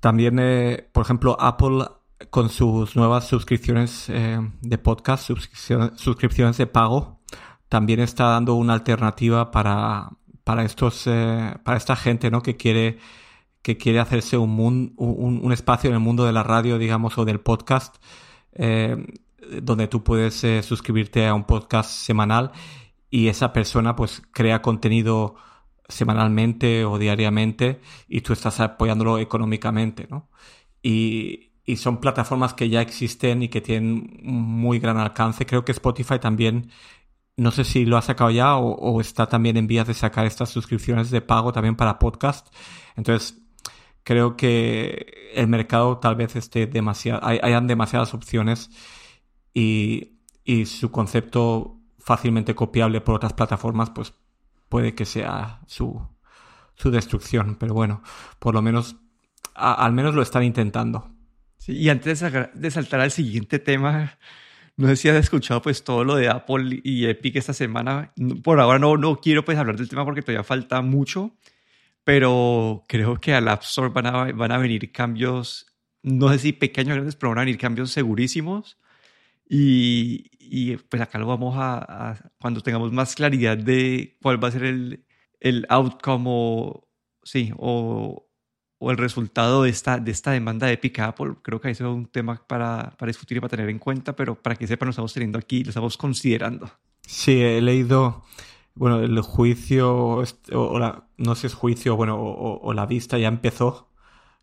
también, 0.00 0.40
eh, 0.40 0.88
por 0.90 1.04
ejemplo, 1.04 1.36
Apple 1.40 1.84
con 2.30 2.48
sus 2.48 2.96
nuevas 2.96 3.28
suscripciones 3.28 4.08
eh, 4.08 4.40
de 4.60 4.78
podcast, 4.78 5.30
suscripciones, 5.94 6.56
de 6.56 6.66
pago, 6.66 7.20
también 7.68 8.00
está 8.00 8.24
dando 8.24 8.54
una 8.54 8.72
alternativa 8.72 9.52
para, 9.52 10.10
para 10.42 10.64
estos, 10.64 11.04
para 11.04 11.76
esta 11.76 11.94
gente, 11.94 12.28
¿no? 12.28 12.42
Que 12.42 12.56
quiere 12.56 12.98
que 13.62 13.78
quiere 13.78 14.00
hacerse 14.00 14.36
un, 14.36 14.94
un, 14.96 15.52
espacio 15.52 15.88
en 15.88 15.94
el 15.94 16.00
mundo 16.00 16.24
de 16.24 16.32
la 16.32 16.42
radio, 16.42 16.78
digamos, 16.78 17.16
o 17.16 17.24
del 17.24 17.40
podcast, 17.40 17.96
eh, 18.54 18.96
donde 19.62 19.88
tú 19.88 20.02
puedes 20.02 20.42
eh, 20.44 20.62
suscribirte 20.62 21.26
a 21.26 21.34
un 21.34 21.44
podcast 21.44 21.90
semanal 21.90 22.52
y 23.10 23.28
esa 23.28 23.52
persona 23.52 23.94
pues 23.94 24.22
crea 24.32 24.62
contenido 24.62 25.36
semanalmente 25.88 26.84
o 26.84 26.98
diariamente 26.98 27.80
y 28.08 28.22
tú 28.22 28.32
estás 28.32 28.58
apoyándolo 28.60 29.18
económicamente, 29.18 30.06
¿no? 30.10 30.28
Y, 30.82 31.48
son 31.76 32.00
plataformas 32.00 32.52
que 32.52 32.68
ya 32.68 32.82
existen 32.82 33.42
y 33.42 33.48
que 33.48 33.62
tienen 33.62 34.20
muy 34.22 34.78
gran 34.78 34.98
alcance. 34.98 35.46
Creo 35.46 35.64
que 35.64 35.72
Spotify 35.72 36.18
también, 36.18 36.70
no 37.36 37.50
sé 37.50 37.64
si 37.64 37.86
lo 37.86 37.96
ha 37.96 38.02
sacado 38.02 38.30
ya 38.30 38.56
o, 38.56 38.74
o 38.74 39.00
está 39.00 39.26
también 39.26 39.56
en 39.56 39.66
vías 39.66 39.86
de 39.86 39.94
sacar 39.94 40.26
estas 40.26 40.50
suscripciones 40.50 41.10
de 41.10 41.22
pago 41.22 41.52
también 41.52 41.76
para 41.76 41.98
podcast. 41.98 42.48
Entonces, 42.94 43.41
creo 44.04 44.36
que 44.36 45.32
el 45.34 45.48
mercado 45.48 45.98
tal 45.98 46.16
vez 46.16 46.36
esté 46.36 46.66
demasiado, 46.66 47.20
hayan 47.24 47.66
demasiadas 47.66 48.14
opciones 48.14 48.70
y, 49.54 50.18
y, 50.44 50.66
su 50.66 50.90
concepto 50.90 51.78
fácilmente 51.98 52.54
copiable 52.54 53.00
por 53.00 53.14
otras 53.14 53.32
plataformas, 53.32 53.90
pues 53.90 54.14
puede 54.68 54.94
que 54.94 55.04
sea 55.04 55.60
su, 55.66 56.00
su 56.74 56.90
destrucción. 56.90 57.56
Pero 57.58 57.74
bueno, 57.74 58.02
por 58.38 58.54
lo 58.54 58.62
menos, 58.62 58.96
al 59.54 59.92
menos 59.92 60.14
lo 60.14 60.22
están 60.22 60.42
intentando. 60.42 61.10
Sí, 61.58 61.72
y 61.72 61.88
antes 61.88 62.20
de, 62.54 62.70
saltar 62.70 63.00
al 63.00 63.12
siguiente 63.12 63.58
tema, 63.58 64.18
no 64.76 64.88
sé 64.88 64.96
si 64.96 65.08
has 65.08 65.16
escuchado 65.16 65.62
pues 65.62 65.84
todo 65.84 66.02
lo 66.02 66.16
de 66.16 66.28
Apple 66.28 66.80
y 66.82 67.06
Epic 67.06 67.36
esta 67.36 67.52
semana. 67.52 68.12
Por 68.42 68.58
ahora 68.58 68.78
no, 68.78 68.96
no 68.96 69.20
quiero 69.20 69.44
pues 69.44 69.58
hablar 69.58 69.76
del 69.76 69.88
tema 69.88 70.04
porque 70.04 70.22
todavía 70.22 70.42
falta 70.42 70.82
mucho 70.82 71.36
pero 72.04 72.84
creo 72.88 73.20
que 73.20 73.34
al 73.34 73.48
App 73.48 73.62
Store 73.62 73.90
van 73.90 74.06
a, 74.06 74.32
van 74.32 74.52
a 74.52 74.58
venir 74.58 74.90
cambios, 74.92 75.66
no 76.02 76.28
sé 76.30 76.38
si 76.38 76.52
pequeños 76.52 76.92
o 76.92 76.94
grandes, 76.94 77.16
pero 77.16 77.30
van 77.30 77.38
a 77.38 77.42
venir 77.42 77.58
cambios 77.58 77.90
segurísimos. 77.92 78.78
Y, 79.48 80.30
y 80.40 80.76
pues 80.76 81.02
acá 81.02 81.18
lo 81.18 81.26
vamos 81.26 81.54
a, 81.58 82.30
cuando 82.40 82.62
tengamos 82.62 82.92
más 82.92 83.14
claridad 83.14 83.56
de 83.56 84.16
cuál 84.22 84.42
va 84.42 84.48
a 84.48 84.52
ser 84.52 84.64
el, 84.64 85.04
el 85.40 85.66
outcome 85.68 86.24
o, 86.28 86.88
sí, 87.22 87.52
o, 87.58 88.28
o, 88.78 88.90
el 88.90 88.96
resultado 88.96 89.64
de 89.64 89.70
esta, 89.70 89.98
de 89.98 90.10
esta 90.10 90.30
demanda 90.30 90.66
de 90.66 90.74
Epic 90.74 90.98
Apple. 91.00 91.34
Creo 91.42 91.60
que 91.60 91.70
eso 91.70 91.84
es 91.84 91.94
un 91.94 92.06
tema 92.06 92.42
para, 92.46 92.94
para 92.96 93.10
discutir 93.10 93.36
y 93.36 93.40
para 93.40 93.50
tener 93.50 93.68
en 93.68 93.78
cuenta, 93.78 94.16
pero 94.16 94.40
para 94.40 94.56
que 94.56 94.66
sepan, 94.66 94.86
lo 94.86 94.90
estamos 94.90 95.12
teniendo 95.12 95.38
aquí, 95.38 95.64
lo 95.64 95.70
estamos 95.70 95.96
considerando. 95.96 96.70
Sí, 97.02 97.40
he 97.42 97.60
leído 97.60 98.24
bueno, 98.74 99.00
el 99.00 99.20
juicio, 99.20 100.24
o 100.52 100.78
la, 100.78 101.04
no 101.18 101.34
sé 101.34 101.42
si 101.42 101.46
es 101.48 101.54
juicio, 101.54 101.96
bueno, 101.96 102.16
o, 102.18 102.72
la 102.72 102.86
vista 102.86 103.18
ya 103.18 103.28
empezó, 103.28 103.90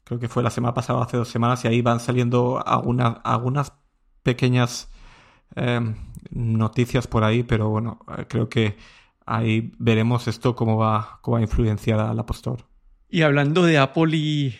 creo 0.03 0.19
que 0.19 0.27
fue 0.27 0.43
la 0.43 0.51
semana 0.51 0.73
pasada, 0.73 1.01
hace 1.03 1.17
dos 1.17 1.29
semanas, 1.29 1.65
y 1.65 1.67
ahí 1.67 1.81
van 1.81 1.99
saliendo 1.99 2.63
algunas, 2.65 3.73
pequeñas 4.21 4.89
em, 5.55 5.95
noticias 6.29 7.07
por 7.07 7.23
ahí, 7.23 7.43
pero 7.43 7.69
bueno, 7.69 7.99
creo 8.27 8.49
que 8.49 8.77
ahí 9.25 9.71
veremos 9.79 10.27
esto 10.27 10.55
cómo 10.55 10.77
va, 10.77 11.19
cómo 11.21 11.35
va 11.35 11.39
a 11.39 11.43
influenciar 11.43 11.99
al 11.99 12.19
apostor. 12.19 12.65
Y 13.09 13.23
hablando 13.23 13.63
de 13.63 13.79
Apple 13.79 14.15
y, 14.15 14.55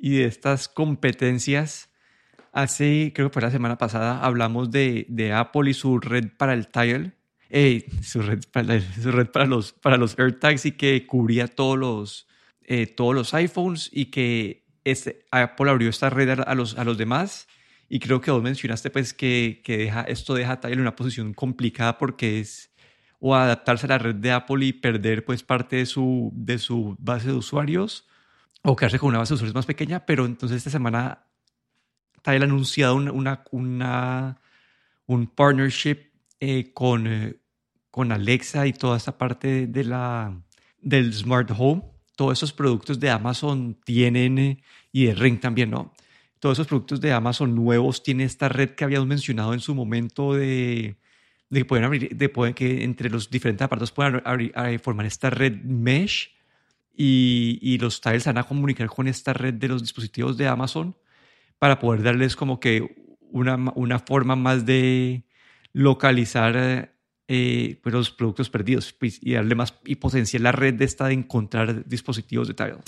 y 0.00 0.10
de 0.10 0.24
estas 0.24 0.68
competencias, 0.68 1.90
hace, 2.52 3.12
creo 3.14 3.28
que 3.28 3.34
fue 3.34 3.42
la 3.42 3.50
semana 3.50 3.76
pasada, 3.76 4.20
hablamos 4.20 4.70
de 4.70 5.32
Apple 5.34 5.70
y 5.70 5.74
su 5.74 5.98
red 5.98 6.30
para 6.38 6.54
el 6.54 6.68
Tile 6.68 7.12
su, 8.02 8.22
red 8.22 8.40
para, 8.50 8.80
su 8.80 9.12
red 9.12 9.28
para 9.28 9.46
los, 9.46 9.72
para 9.72 9.96
los 9.96 10.18
AirTags 10.18 10.66
y 10.66 10.72
que 10.72 11.06
cubría 11.06 11.48
todos 11.48 11.78
los, 11.78 12.28
eh, 12.62 12.86
todos 12.86 13.14
los 13.14 13.34
iPhones 13.34 13.90
y 13.92 14.06
que 14.06 14.64
este, 14.84 15.26
Apple 15.30 15.70
abrió 15.70 15.90
esta 15.90 16.10
red 16.10 16.40
a, 16.40 16.54
los, 16.54 16.78
a 16.78 16.84
los 16.84 16.96
demás. 16.98 17.48
Y 17.88 18.00
creo 18.00 18.22
que 18.22 18.30
vos 18.30 18.42
mencionaste 18.42 18.90
pues 18.90 19.12
que, 19.12 19.60
que 19.64 19.76
deja, 19.76 20.02
esto 20.02 20.34
deja 20.34 20.52
a 20.52 20.60
Tile 20.60 20.74
en 20.74 20.80
una 20.80 20.96
posición 20.96 21.34
complicada 21.34 21.98
porque 21.98 22.40
es 22.40 22.70
o 23.24 23.36
adaptarse 23.36 23.86
a 23.86 23.90
la 23.90 23.98
red 23.98 24.16
de 24.16 24.32
Apple 24.32 24.64
y 24.64 24.72
perder 24.72 25.24
pues 25.24 25.44
parte 25.44 25.76
de 25.76 25.86
su, 25.86 26.32
de 26.34 26.58
su 26.58 26.96
base 26.98 27.28
de 27.28 27.34
usuarios 27.34 28.08
o 28.62 28.74
quedarse 28.74 28.98
con 28.98 29.10
una 29.10 29.18
base 29.18 29.30
de 29.30 29.34
usuarios 29.36 29.54
más 29.54 29.66
pequeña, 29.66 30.06
pero 30.06 30.24
entonces 30.24 30.56
esta 30.56 30.70
semana 30.70 31.26
Tile 32.22 32.40
ha 32.40 32.44
anunciado 32.44 32.96
una, 32.96 33.12
una, 33.12 33.44
una 33.52 34.40
un 35.06 35.26
partnership 35.26 35.98
eh, 36.40 36.72
con, 36.72 37.06
eh, 37.06 37.41
con 37.92 38.10
Alexa 38.10 38.66
y 38.66 38.72
toda 38.72 38.96
esta 38.96 39.18
parte 39.18 39.66
de 39.66 39.84
la, 39.84 40.34
del 40.80 41.12
smart 41.12 41.50
home, 41.56 41.82
todos 42.16 42.38
esos 42.38 42.52
productos 42.52 42.98
de 42.98 43.10
Amazon 43.10 43.78
tienen, 43.84 44.38
eh, 44.38 44.62
y 44.90 45.04
de 45.04 45.14
Ring 45.14 45.38
también, 45.38 45.70
¿no? 45.70 45.92
Todos 46.40 46.56
esos 46.56 46.66
productos 46.66 47.02
de 47.02 47.12
Amazon 47.12 47.54
nuevos 47.54 48.02
tienen 48.02 48.26
esta 48.26 48.48
red 48.48 48.70
que 48.70 48.84
habíamos 48.84 49.06
mencionado 49.06 49.52
en 49.52 49.60
su 49.60 49.74
momento 49.74 50.34
de, 50.34 50.96
de 51.50 51.66
que 51.66 51.84
abrir, 51.84 52.16
de 52.16 52.54
que 52.54 52.82
entre 52.82 53.10
los 53.10 53.30
diferentes 53.30 53.62
aparatos 53.62 53.92
puedan 53.92 54.22
formar 54.82 55.04
esta 55.04 55.28
red 55.28 55.52
mesh 55.62 56.30
y, 56.96 57.58
y 57.60 57.76
los 57.76 58.00
tiles 58.00 58.24
van 58.24 58.38
a 58.38 58.44
comunicar 58.44 58.88
con 58.88 59.06
esta 59.06 59.34
red 59.34 59.52
de 59.54 59.68
los 59.68 59.82
dispositivos 59.82 60.38
de 60.38 60.48
Amazon 60.48 60.96
para 61.58 61.78
poder 61.78 62.02
darles 62.02 62.36
como 62.36 62.58
que 62.58 62.96
una, 63.20 63.56
una 63.74 63.98
forma 63.98 64.34
más 64.34 64.64
de 64.64 65.24
localizar 65.74 66.92
eh, 67.28 67.80
pues 67.82 67.94
los 67.94 68.10
productos 68.10 68.50
perdidos 68.50 68.92
pues, 68.92 69.18
y 69.22 69.34
darle 69.34 69.56
y 69.84 69.96
potenciar 69.96 70.42
la 70.42 70.52
red 70.52 70.74
de 70.74 70.84
esta 70.84 71.06
de 71.06 71.14
encontrar 71.14 71.86
dispositivos 71.86 72.48
de 72.48 72.54
Tile. 72.54 72.78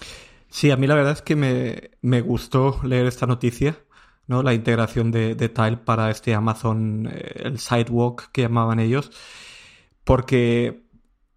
Sí, 0.49 0.71
a 0.71 0.76
mí 0.76 0.87
la 0.87 0.95
verdad 0.95 1.12
es 1.12 1.23
que 1.23 1.37
me, 1.37 1.91
me 2.00 2.21
gustó 2.21 2.81
leer 2.85 3.07
esta 3.07 3.26
noticia, 3.26 3.79
¿no? 4.26 4.43
La 4.43 4.55
integración 4.55 5.11
de, 5.11 5.35
Tile 5.35 5.79
para 5.79 6.11
este 6.11 6.35
Amazon, 6.35 7.09
eh, 7.12 7.43
el 7.45 7.59
Sidewalk 7.59 8.31
que 8.33 8.43
llamaban 8.43 8.81
ellos, 8.81 9.11
porque 10.05 10.85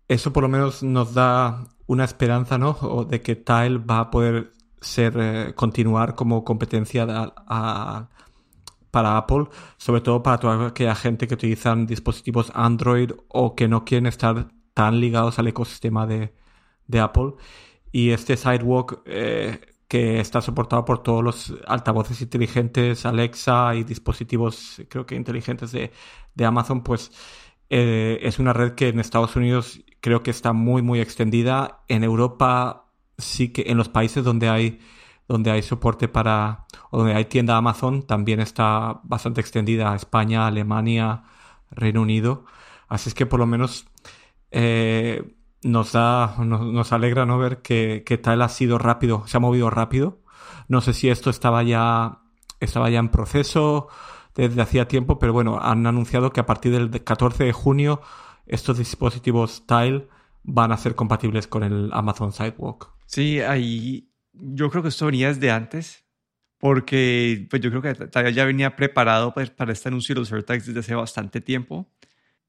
eso 0.08 0.34
por 0.34 0.44
lo 0.44 0.50
menos 0.50 0.84
nos 0.84 1.14
da 1.14 1.66
una 1.88 2.04
esperanza, 2.04 2.58
¿no? 2.58 2.78
O 2.82 3.06
de 3.06 3.22
que 3.22 3.36
Tile 3.36 3.78
va 3.80 4.00
a 4.00 4.12
poder 4.12 4.52
ser, 4.82 5.14
eh, 5.18 5.54
continuar 5.56 6.16
como 6.16 6.44
competencia 6.44 7.06
a, 7.10 8.10
para 8.92 9.18
Apple, 9.18 9.46
sobre 9.78 10.02
todo 10.02 10.24
para 10.24 10.38
toda 10.40 10.68
aquella 10.68 10.96
gente 10.96 11.28
que 11.28 11.34
utilizan 11.36 11.86
dispositivos 11.86 12.52
Android 12.54 13.12
o 13.28 13.56
que 13.56 13.68
no 13.68 13.86
quieren 13.86 14.08
estar 14.08 14.48
tan 14.74 15.00
ligados 15.00 15.40
al 15.40 15.48
ecosistema 15.48 16.06
de, 16.08 16.32
Apple. 17.00 17.34
Y 17.92 18.12
este 18.12 18.38
Sidewalk 18.38 19.02
eh, 19.06 19.60
que 19.88 20.20
está 20.20 20.42
soportado 20.42 20.86
por 20.86 21.02
todos 21.04 21.24
los 21.24 21.54
altavoces 21.68 22.22
inteligentes, 22.22 23.06
Alexa 23.06 23.76
y 23.76 23.84
dispositivos, 23.84 24.82
creo 24.90 25.06
que 25.06 25.16
inteligentes 25.16 25.72
de, 25.72 25.92
Amazon, 26.46 26.84
pues 26.84 27.12
eh, 27.70 28.20
es 28.22 28.40
una 28.40 28.54
red 28.54 28.74
que 28.74 28.90
en 28.90 29.00
Estados 29.00 29.36
Unidos 29.36 29.82
creo 30.02 30.24
que 30.24 30.32
está 30.32 30.54
muy, 30.54 30.82
muy 30.82 31.00
extendida. 31.00 31.84
En 31.88 32.04
Europa 32.04 32.92
sí 33.18 33.50
que 33.50 33.66
en 33.68 33.78
los 33.78 33.90
países 33.90 34.24
donde 34.24 34.50
hay 34.50 34.80
donde 35.28 35.52
hay 35.52 35.62
soporte 35.62 36.08
para, 36.08 36.66
o 36.90 37.00
donde 37.00 37.14
hay 37.14 37.26
tienda 37.26 37.58
Amazon, 37.58 38.04
también 38.04 38.40
está 38.40 39.02
bastante 39.04 39.42
extendida 39.42 39.92
a 39.92 39.96
España, 39.96 40.48
Alemania, 40.48 41.24
Reino 41.72 42.02
Unido. 42.02 42.46
Así 42.88 43.10
es 43.10 43.16
que 43.16 43.26
por 43.26 43.40
lo 43.40 43.46
menos 43.46 43.88
eh, 44.52 45.36
nos 45.64 45.92
da, 45.92 46.36
nos, 46.40 46.94
alegra 46.94 47.26
no 47.26 47.38
ver 47.38 47.62
que, 47.62 48.04
que 48.06 48.18
tal 48.18 48.42
ha 48.42 48.50
sido 48.50 48.78
rápido, 48.78 49.24
se 49.28 49.38
ha 49.38 49.40
movido 49.40 49.70
rápido. 49.70 50.20
No 50.68 50.82
sé 50.82 50.94
si 50.94 51.10
esto 51.10 51.30
estaba 51.30 51.64
ya, 51.64 52.20
estaba 52.60 52.90
ya 52.90 53.00
en 53.00 53.10
proceso 53.10 53.90
desde 54.36 54.62
hacía 54.62 54.88
tiempo, 54.88 55.20
pero 55.20 55.34
bueno, 55.34 55.60
han 55.62 55.88
anunciado 55.88 56.32
que 56.32 56.40
a 56.40 56.46
partir 56.46 56.72
del 56.72 57.04
14 57.04 57.44
de 57.44 57.54
junio 57.54 58.02
estos 58.46 58.78
dispositivos 58.78 59.66
Tile 59.66 60.08
van 60.44 60.72
a 60.72 60.78
ser 60.78 60.96
compatibles 60.96 61.48
con 61.48 61.64
el 61.64 61.90
Amazon 61.92 62.32
Sidewalk. 62.32 62.90
Sí, 63.06 63.42
ahí 63.42 64.07
yo 64.40 64.70
creo 64.70 64.84
que 64.84 64.90
esto 64.90 65.06
venía 65.06 65.28
desde 65.30 65.52
antes, 65.52 66.06
porque 66.58 67.48
pues 67.50 67.62
yo 67.62 67.70
creo 67.70 67.82
que 67.82 67.94
todavía 67.94 68.32
ya 68.32 68.46
venía 68.46 68.76
preparado 68.76 69.34
pues, 69.34 69.50
para 69.50 69.74
este 69.74 69.90
anuncio 69.90 70.16
de 70.16 70.22
los 70.22 70.32
AirTags 70.32 70.66
desde 70.66 70.80
hace 70.80 70.96
bastante 70.96 71.42
tiempo. 71.42 71.92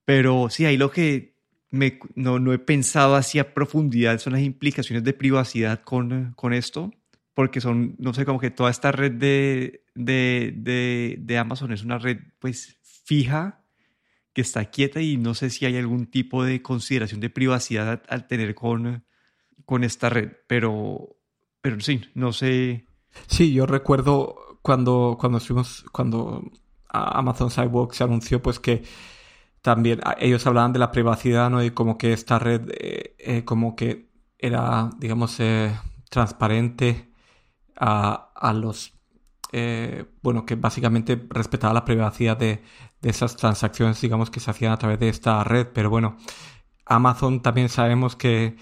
Pero 0.05 0.49
sí, 0.51 0.65
ahí 0.65 0.77
lo 0.77 0.91
que 0.91 1.39
me, 1.71 1.99
no, 2.15 2.39
no 2.39 2.53
he 2.53 2.59
pensado 2.59 3.15
así 3.15 3.39
a 3.39 3.53
profundidad 3.55 4.19
son 4.19 4.33
las 4.33 4.43
implicaciones 4.43 5.05
de 5.05 5.13
privacidad 5.13 5.83
con, 5.83 6.33
con 6.35 6.53
esto, 6.53 6.93
porque 7.35 7.61
son, 7.61 7.95
no 7.99 8.15
sé, 8.15 8.25
como 8.25 8.41
que 8.41 8.51
toda 8.51 8.71
esta 8.71 8.91
red 8.91 9.13
de, 9.13 9.85
de, 9.95 11.17
de, 11.19 11.39
Amazon 11.39 11.73
es 11.73 11.85
una 11.85 11.99
red 11.99 12.19
pues 12.39 12.79
fija 13.05 13.65
que 14.33 14.41
está 14.41 14.65
quieta 14.71 15.01
y 15.01 15.17
no 15.17 15.35
sé 15.35 15.51
si 15.51 15.67
hay 15.67 15.77
algún 15.77 16.07
tipo 16.07 16.43
de 16.45 16.63
consideración 16.63 17.21
de 17.21 17.31
privacidad 17.31 18.03
al, 18.09 18.27
tener 18.27 18.55
con, 18.55 19.05
con 19.67 19.85
esta 19.85 20.09
red, 20.09 20.33
pero, 20.47 21.18
pero 21.69 21.83
sí, 21.83 22.01
no 22.15 22.33
sé. 22.33 22.87
Sí, 23.27 23.53
yo 23.53 23.67
recuerdo 23.67 24.59
cuando, 24.63 25.19
cuando 25.21 25.37
estuvimos, 25.37 25.85
cuando 25.93 26.43
Amazon 26.89 27.51
Sidewalk 27.51 27.93
se 27.93 28.05
anunció, 28.05 28.41
pues 28.41 28.59
que 28.59 28.85
también 29.61 30.01
ellos 30.19 30.47
hablaban 30.47 30.73
de 30.73 30.79
la 30.79 30.91
privacidad, 30.93 31.51
¿no? 31.51 31.63
Y 31.63 31.73
como 31.73 31.99
que 31.99 32.15
esta 32.15 32.39
red, 32.39 32.71
eh, 32.71 33.17
eh, 33.19 33.45
como 33.45 33.77
que 33.77 34.09
era, 34.39 34.89
digamos, 34.97 35.39
eh, 35.41 35.79
transparente 36.09 37.13
a, 37.77 38.33
a 38.35 38.55
los, 38.55 38.95
bueno, 40.23 40.47
que 40.47 40.55
básicamente 40.55 41.23
respetaba 41.29 41.75
la 41.75 41.85
privacidad 41.85 42.39
de, 42.39 42.63
de, 43.03 43.11
esas 43.11 43.37
transacciones, 43.37 44.01
digamos, 44.01 44.31
que 44.31 44.41
se 44.41 44.51
hacían 44.51 44.73
a 44.73 44.79
través 44.79 45.01
de 45.01 45.11
esta 45.11 45.45
red. 45.45 45.67
Pero 45.75 45.91
bueno, 45.91 46.17
Amazon 46.87 47.43
también 47.43 47.69
sabemos 47.69 48.17
que 48.17 48.57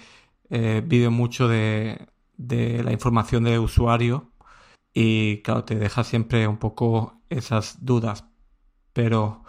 vive 0.49 1.09
mucho 1.09 1.47
de, 1.47 2.07
de 2.37 2.83
la 2.83 2.93
información 2.93 3.43
del 3.43 3.59
usuario 3.59 4.31
y, 4.93 5.41
claro, 5.43 5.63
te 5.65 5.75
deja 5.75 6.03
siempre 6.03 6.47
un 6.47 6.57
poco 6.57 7.21
esas 7.29 7.85
dudas. 7.85 8.25
Pero 8.93 9.43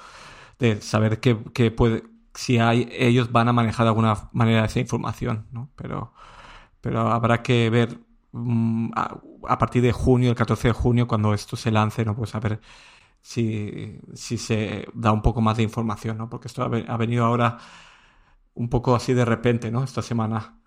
de 0.58 0.82
saber 0.82 1.20
que, 1.20 1.36
puede, 1.70 2.04
si 2.34 2.58
hay, 2.58 2.88
ellos 2.92 3.32
van 3.32 3.48
a 3.48 3.52
manejar 3.52 3.84
de 3.84 3.88
alguna 3.90 4.30
manera 4.32 4.64
esa 4.64 4.80
información, 4.80 5.46
¿no? 5.52 5.70
Pero, 5.76 6.12
pero 6.80 7.00
habrá 7.12 7.42
que 7.42 7.70
ver 7.70 8.00
mm, 8.32 8.90
a, 8.94 9.58
partir 9.58 9.82
de 9.82 9.92
junio, 9.92 10.30
el 10.30 10.36
14 10.36 10.68
de 10.68 10.74
junio, 10.74 11.08
cuando 11.08 11.34
esto 11.34 11.56
se 11.56 11.70
lance, 11.70 12.04
¿no? 12.04 12.16
Pues 12.16 12.34
a 12.34 12.40
ver 12.40 12.60
si, 13.22 14.00
si 14.14 14.38
se 14.38 14.88
da 14.94 15.12
un 15.12 15.22
poco 15.22 15.40
más 15.40 15.56
de 15.56 15.62
información, 15.64 16.18
¿no? 16.18 16.28
Porque 16.30 16.48
esto 16.48 16.62
ha, 16.62 16.96
venido 16.96 17.24
ahora 17.24 17.58
un 18.54 18.68
poco 18.68 18.94
así 18.94 19.14
de 19.14 19.24
repente, 19.24 19.70
¿no? 19.70 19.84
Esta 19.84 20.02
semana 20.02 20.57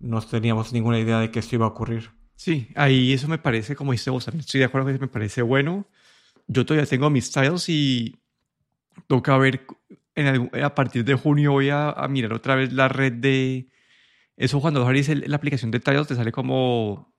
no 0.00 0.20
teníamos 0.22 0.72
ninguna 0.72 0.98
idea 0.98 1.20
de 1.20 1.30
que 1.30 1.38
esto 1.38 1.56
iba 1.56 1.66
a 1.66 1.70
ocurrir. 1.70 2.10
Sí, 2.36 2.68
ahí 2.76 3.12
eso 3.12 3.26
me 3.26 3.38
parece, 3.38 3.74
como 3.74 3.92
dice 3.92 4.10
vos, 4.10 4.28
estoy 4.28 4.60
de 4.60 4.66
acuerdo 4.66 4.86
que 4.92 4.98
me 4.98 5.08
parece 5.08 5.42
bueno. 5.42 5.88
Yo 6.46 6.64
todavía 6.64 6.88
tengo 6.88 7.10
mis 7.10 7.26
styles 7.26 7.68
y 7.68 8.16
toca 9.06 9.36
ver, 9.38 9.66
en 10.14 10.50
a 10.62 10.74
partir 10.74 11.04
de 11.04 11.14
junio 11.14 11.52
voy 11.52 11.70
a, 11.70 11.94
mirar 12.08 12.32
otra 12.32 12.54
vez 12.54 12.72
la 12.72 12.88
red 12.88 13.12
de... 13.12 13.68
Eso 14.36 14.60
cuando 14.60 14.84
abrís 14.86 15.08
la 15.08 15.36
aplicación 15.36 15.70
de 15.70 15.80
Tiles 15.80 16.06
te 16.06 16.14
sale 16.14 16.32
como... 16.32 17.12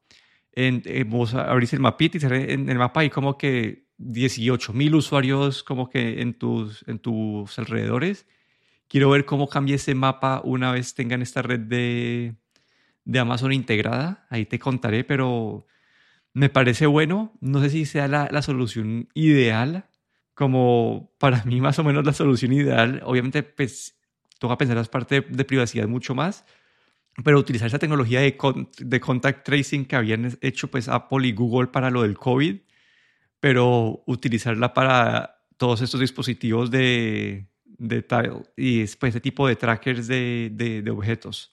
En, 0.53 0.81
vos 1.09 1.33
abrís 1.33 1.73
el 1.73 1.79
mapita 1.79 2.17
y 2.17 2.21
sale 2.21 2.53
en 2.53 2.69
el 2.69 2.77
mapa 2.77 3.01
hay 3.01 3.09
como 3.09 3.37
que 3.37 3.87
18 3.97 4.73
mil 4.73 4.95
usuarios 4.95 5.63
como 5.63 5.89
que 5.89 6.21
en 6.21 6.33
tus, 6.33 6.83
en 6.87 6.99
tus 6.99 7.59
alrededores. 7.59 8.25
Quiero 8.87 9.09
ver 9.09 9.25
cómo 9.25 9.47
cambia 9.47 9.75
ese 9.75 9.93
mapa 9.95 10.41
una 10.43 10.71
vez 10.71 10.95
tengan 10.95 11.21
esta 11.21 11.41
red 11.41 11.59
de, 11.59 12.35
de 13.09 13.19
Amazon 13.19 13.51
integrada. 13.51 14.27
Ahí 14.29 14.45
te 14.45 14.59
contaré, 14.59 15.03
pero 15.03 15.65
me 16.33 16.49
parece 16.49 16.85
bueno. 16.85 17.33
No 17.41 17.59
sé 17.61 17.71
si 17.71 17.85
sea 17.85 18.07
la, 18.07 18.29
la 18.31 18.43
solución 18.43 19.09
ideal, 19.15 19.85
como 20.35 21.11
para 21.17 21.43
mí 21.43 21.59
más 21.59 21.79
o 21.79 21.83
menos 21.83 22.05
la 22.05 22.13
solución 22.13 22.53
ideal. 22.53 23.01
Obviamente, 23.03 23.41
pues, 23.41 23.99
toca 24.37 24.57
pensar 24.59 24.77
las 24.77 24.89
partes 24.89 25.23
de, 25.27 25.43
privacidad 25.43 25.87
mucho 25.87 26.13
más, 26.13 26.45
pero 27.23 27.39
utilizar 27.39 27.67
esa 27.67 27.79
tecnología 27.79 28.21
de, 28.21 28.37
de 28.77 28.99
contact 28.99 29.43
tracing 29.43 29.85
que 29.85 29.95
habían 29.95 30.37
hecho 30.41 30.69
pues 30.69 30.87
Apple 30.87 31.27
y 31.27 31.33
Google 31.33 31.69
para 31.69 31.89
lo 31.89 32.03
del 32.03 32.15
COVID, 32.15 32.57
pero 33.39 34.03
utilizarla 34.05 34.73
para 34.73 35.41
todos 35.57 35.81
estos 35.81 35.99
dispositivos 35.99 36.69
de, 36.69 37.47
de 37.65 38.03
tile 38.03 38.43
y 38.55 38.81
después 38.81 39.09
este 39.09 39.21
tipo 39.21 39.47
de 39.47 39.55
trackers 39.55 40.07
de, 40.07 40.51
de, 40.53 40.91
objetos. 40.91 41.51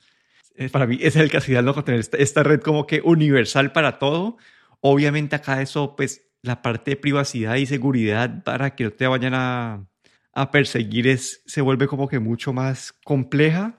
Eh, 0.56 0.68
para 0.70 0.86
mí 0.86 0.96
ese 0.96 1.06
es 1.08 1.16
el 1.16 1.30
caso 1.30 1.50
ideal, 1.50 1.64
¿no? 1.64 1.74
Tener 1.84 2.00
esta, 2.00 2.16
esta, 2.16 2.42
red 2.42 2.60
como 2.60 2.86
que 2.86 3.00
universal 3.04 3.72
para 3.72 3.98
todo. 3.98 4.36
Obviamente 4.80 5.36
acá 5.36 5.60
eso 5.62 5.96
pues 5.96 6.26
la 6.46 6.62
parte 6.62 6.92
de 6.92 6.96
privacidad 6.96 7.56
y 7.56 7.66
seguridad 7.66 8.42
para 8.44 8.74
que 8.74 8.84
no 8.84 8.90
te 8.92 9.06
vayan 9.06 9.34
a, 9.34 9.86
perseguir 10.52 11.08
es, 11.08 11.42
se 11.46 11.62
vuelve 11.62 11.86
como 11.86 12.08
que 12.08 12.18
mucho 12.18 12.52
más 12.52 12.92
compleja, 13.04 13.78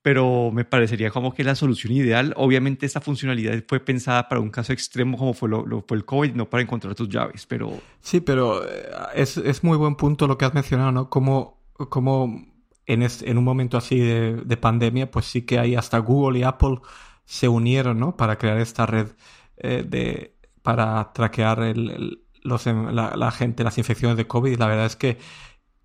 pero 0.00 0.50
me 0.50 0.64
parecería 0.64 1.10
como 1.10 1.34
que 1.34 1.44
la 1.44 1.54
solución 1.54 1.92
ideal. 1.92 2.32
Obviamente 2.36 2.86
esta 2.86 3.02
funcionalidad 3.02 3.62
fue 3.68 3.80
pensada 3.80 4.28
para 4.28 4.40
un 4.40 4.50
caso 4.50 4.72
extremo 4.72 5.18
como 5.18 5.34
fue, 5.34 5.50
lo, 5.50 5.84
fue 5.86 5.98
el 5.98 6.06
COVID, 6.06 6.34
no 6.34 6.48
para 6.48 6.62
encontrar 6.62 6.94
tus 6.94 7.10
llaves, 7.10 7.46
pero... 7.46 7.80
Sí, 8.00 8.20
pero 8.20 8.66
eh, 8.66 8.88
es, 9.14 9.62
muy 9.62 9.76
buen 9.76 9.94
punto 9.94 10.26
lo 10.26 10.38
que 10.38 10.46
has 10.46 10.54
mencionado, 10.54 10.90
¿no? 10.90 11.10
Como, 11.10 11.62
como 11.74 12.46
en, 12.86 13.38
un 13.38 13.44
momento 13.44 13.76
así 13.78 13.98
de, 13.98 14.56
pandemia, 14.56 15.10
pues 15.10 15.26
sí 15.26 15.42
que 15.42 15.58
hay 15.58 15.74
hasta 15.74 15.98
Google 15.98 16.38
y 16.38 16.42
Apple 16.42 16.80
se 17.24 17.48
unieron, 17.48 17.98
¿no? 17.98 18.16
Para 18.16 18.36
crear 18.38 18.58
esta 18.58 18.86
red 18.86 19.12
eh, 19.56 19.84
de, 19.86 20.36
para 20.62 21.12
traquear 21.12 21.62
em, 21.62 22.16
la, 22.44 23.30
gente, 23.32 23.64
las 23.64 23.78
infecciones 23.78 24.16
de 24.16 24.26
COVID. 24.26 24.58
La 24.58 24.66
verdad 24.66 24.86
es 24.86 24.96
que 24.96 25.18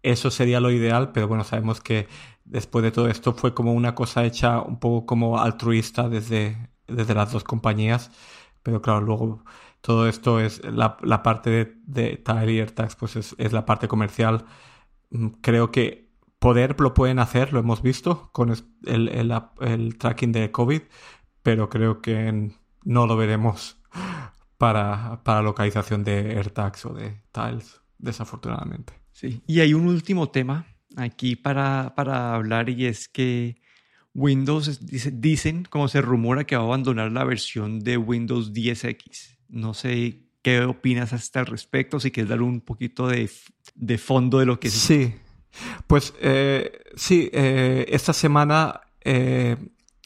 eso 0.03 0.31
sería 0.31 0.59
lo 0.59 0.71
ideal, 0.71 1.11
pero 1.11 1.27
bueno, 1.27 1.43
sabemos 1.43 1.81
que 1.81 2.07
después 2.45 2.83
de 2.83 2.91
todo 2.91 3.09
esto 3.09 3.33
fue 3.33 3.53
como 3.53 3.73
una 3.73 3.95
cosa 3.95 4.25
hecha 4.25 4.61
un 4.61 4.79
poco 4.79 5.05
como 5.05 5.39
altruista 5.39 6.09
desde, 6.09 6.69
desde 6.87 7.13
las 7.15 7.31
dos 7.31 7.43
compañías. 7.43 8.11
Pero 8.63 8.81
claro, 8.81 9.01
luego 9.01 9.43
todo 9.81 10.07
esto 10.07 10.39
es 10.39 10.61
la, 10.65 10.97
parte 11.23 11.49
de, 11.49 11.75
de 11.85 12.17
Tile 12.17 12.53
y 12.53 12.59
AirTags, 12.59 12.95
pues 12.95 13.15
es, 13.15 13.35
es, 13.37 13.53
la 13.53 13.65
parte 13.65 13.87
comercial. 13.87 14.45
Mm, 15.11 15.27
creo 15.41 15.71
que 15.71 16.08
poder 16.39 16.79
lo 16.79 16.93
pueden 16.93 17.19
hacer, 17.19 17.53
lo 17.53 17.59
hemos 17.59 17.81
visto 17.81 18.29
con 18.31 18.49
el, 18.49 19.09
el, 19.09 19.41
el 19.61 19.97
tracking 19.97 20.31
de 20.31 20.51
COVID, 20.51 20.81
pero 21.43 21.69
creo 21.69 22.01
que 22.01 22.51
no 22.83 23.07
lo 23.07 23.17
veremos 23.17 23.77
para, 24.57 25.21
para 25.23 25.41
localización 25.41 26.03
de 26.03 26.37
AirTags 26.37 26.85
o 26.85 26.93
de 26.93 27.21
Tiles, 27.31 27.81
desafortunadamente. 27.97 28.93
Sí, 29.11 29.41
y 29.47 29.59
hay 29.59 29.73
un 29.73 29.87
último 29.87 30.29
tema 30.29 30.65
aquí 30.95 31.35
para, 31.35 31.93
para 31.95 32.33
hablar 32.35 32.69
y 32.69 32.85
es 32.85 33.07
que 33.09 33.57
Windows 34.13 34.85
dice, 34.85 35.11
dicen, 35.11 35.65
como 35.69 35.87
se 35.87 36.01
rumora, 36.01 36.45
que 36.45 36.55
va 36.55 36.63
a 36.63 36.65
abandonar 36.65 37.11
la 37.11 37.23
versión 37.23 37.79
de 37.79 37.97
Windows 37.97 38.53
10X. 38.53 39.37
No 39.49 39.73
sé 39.73 40.23
qué 40.41 40.61
opinas 40.61 41.13
hasta 41.13 41.41
al 41.41 41.45
respecto, 41.45 41.99
si 41.99 42.11
quieres 42.11 42.29
dar 42.29 42.41
un 42.41 42.61
poquito 42.61 43.07
de, 43.07 43.29
de 43.75 43.97
fondo 43.97 44.39
de 44.39 44.45
lo 44.45 44.59
que 44.59 44.69
es. 44.69 44.73
Sí, 44.73 45.13
pues 45.87 46.13
eh, 46.21 46.81
sí, 46.95 47.29
eh, 47.33 47.85
esta 47.89 48.13
semana 48.13 48.81
eh, 49.01 49.57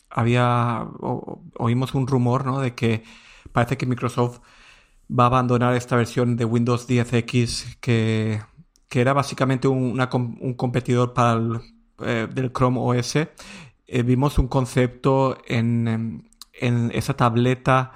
había, 0.10 0.88
oímos 1.58 1.94
un 1.94 2.08
rumor, 2.08 2.46
¿no? 2.46 2.60
De 2.60 2.74
que 2.76 3.04
parece 3.52 3.78
que 3.78 3.86
Microsoft 3.86 4.40
va 5.10 5.26
a 5.26 5.28
abandonar 5.28 5.76
esta 5.76 5.96
versión 5.96 6.36
de 6.38 6.46
Windows 6.46 6.88
10X 6.88 7.78
que, 7.80 8.42
era 8.90 9.14
básicamente 9.14 9.68
un, 9.68 9.98
competidor 10.56 11.14
para 11.14 11.34
el, 11.34 12.34
del 12.34 12.52
Chrome 12.54 12.80
OS. 12.80 13.18
Vimos 14.06 14.38
un 14.38 14.48
concepto 14.48 15.38
en, 15.48 16.30
esa 16.62 17.16
tableta 17.16 17.92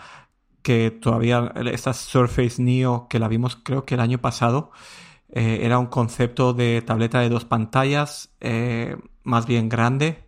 que 0.63 0.89
todavía, 0.89 1.53
esta 1.71 1.93
Surface 1.93 2.61
Neo, 2.61 3.07
que 3.09 3.19
la 3.19 3.27
vimos 3.27 3.55
creo 3.55 3.85
que 3.85 3.93
el 3.93 4.01
año 4.01 4.17
pasado, 4.17 4.71
eh, 5.31 5.59
era 5.63 5.79
un 5.79 5.87
concepto 5.87 6.53
de 6.53 6.81
tableta 6.81 7.19
de 7.19 7.29
dos 7.29 7.45
pantallas, 7.45 8.33
más 9.23 9.45
bien 9.45 9.69
grande, 9.69 10.27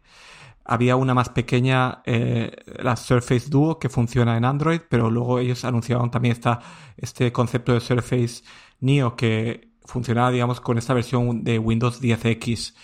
había 0.69 0.95
una 0.95 1.15
más 1.15 1.29
pequeña, 1.29 2.03
eh, 2.05 2.51
la 2.77 2.95
Surface 2.95 3.49
Duo, 3.49 3.79
que 3.79 3.89
funciona 3.89 4.38
en 4.38 4.45
Android, 4.45 4.81
pero 4.88 5.09
luego 5.09 5.39
ellos 5.39 5.65
anunciaron 5.65 6.12
también 6.12 6.33
esta, 6.33 6.59
este 6.95 7.31
concepto 7.31 7.73
de 7.73 7.79
Surface 7.79 8.43
Neo 8.79 9.15
que 9.15 9.71
funcionaba, 9.83 10.29
digamos, 10.29 10.62
con 10.62 10.77
esta 10.77 10.93
versión 10.93 11.43
de 11.43 11.57
Windows 11.57 11.99
10X. 11.99 12.75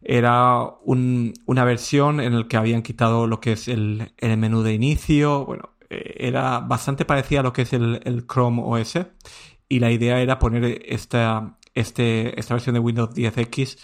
Era 0.00 0.70
una 0.86 1.64
versión 1.64 2.18
en 2.18 2.34
la 2.34 2.48
que 2.48 2.56
habían 2.56 2.80
quitado 2.80 3.26
lo 3.26 3.40
que 3.40 3.52
es 3.52 3.68
el, 3.68 4.10
menú 4.22 4.62
de 4.62 4.72
inicio. 4.72 5.44
Bueno, 5.44 5.68
eh, 5.90 6.14
era 6.16 6.60
bastante 6.60 7.04
parecida 7.04 7.40
a 7.40 7.42
lo 7.42 7.52
que 7.52 7.62
es 7.62 7.74
el, 7.74 8.26
Chrome 8.26 8.62
OS. 8.64 8.94
Y 9.72 9.80
la 9.80 9.90
idea 9.90 10.20
era 10.20 10.38
poner 10.38 10.82
esta, 10.84 11.56
este, 11.72 12.38
esta 12.38 12.52
versión 12.52 12.74
de 12.74 12.80
Windows 12.80 13.14
10X 13.14 13.78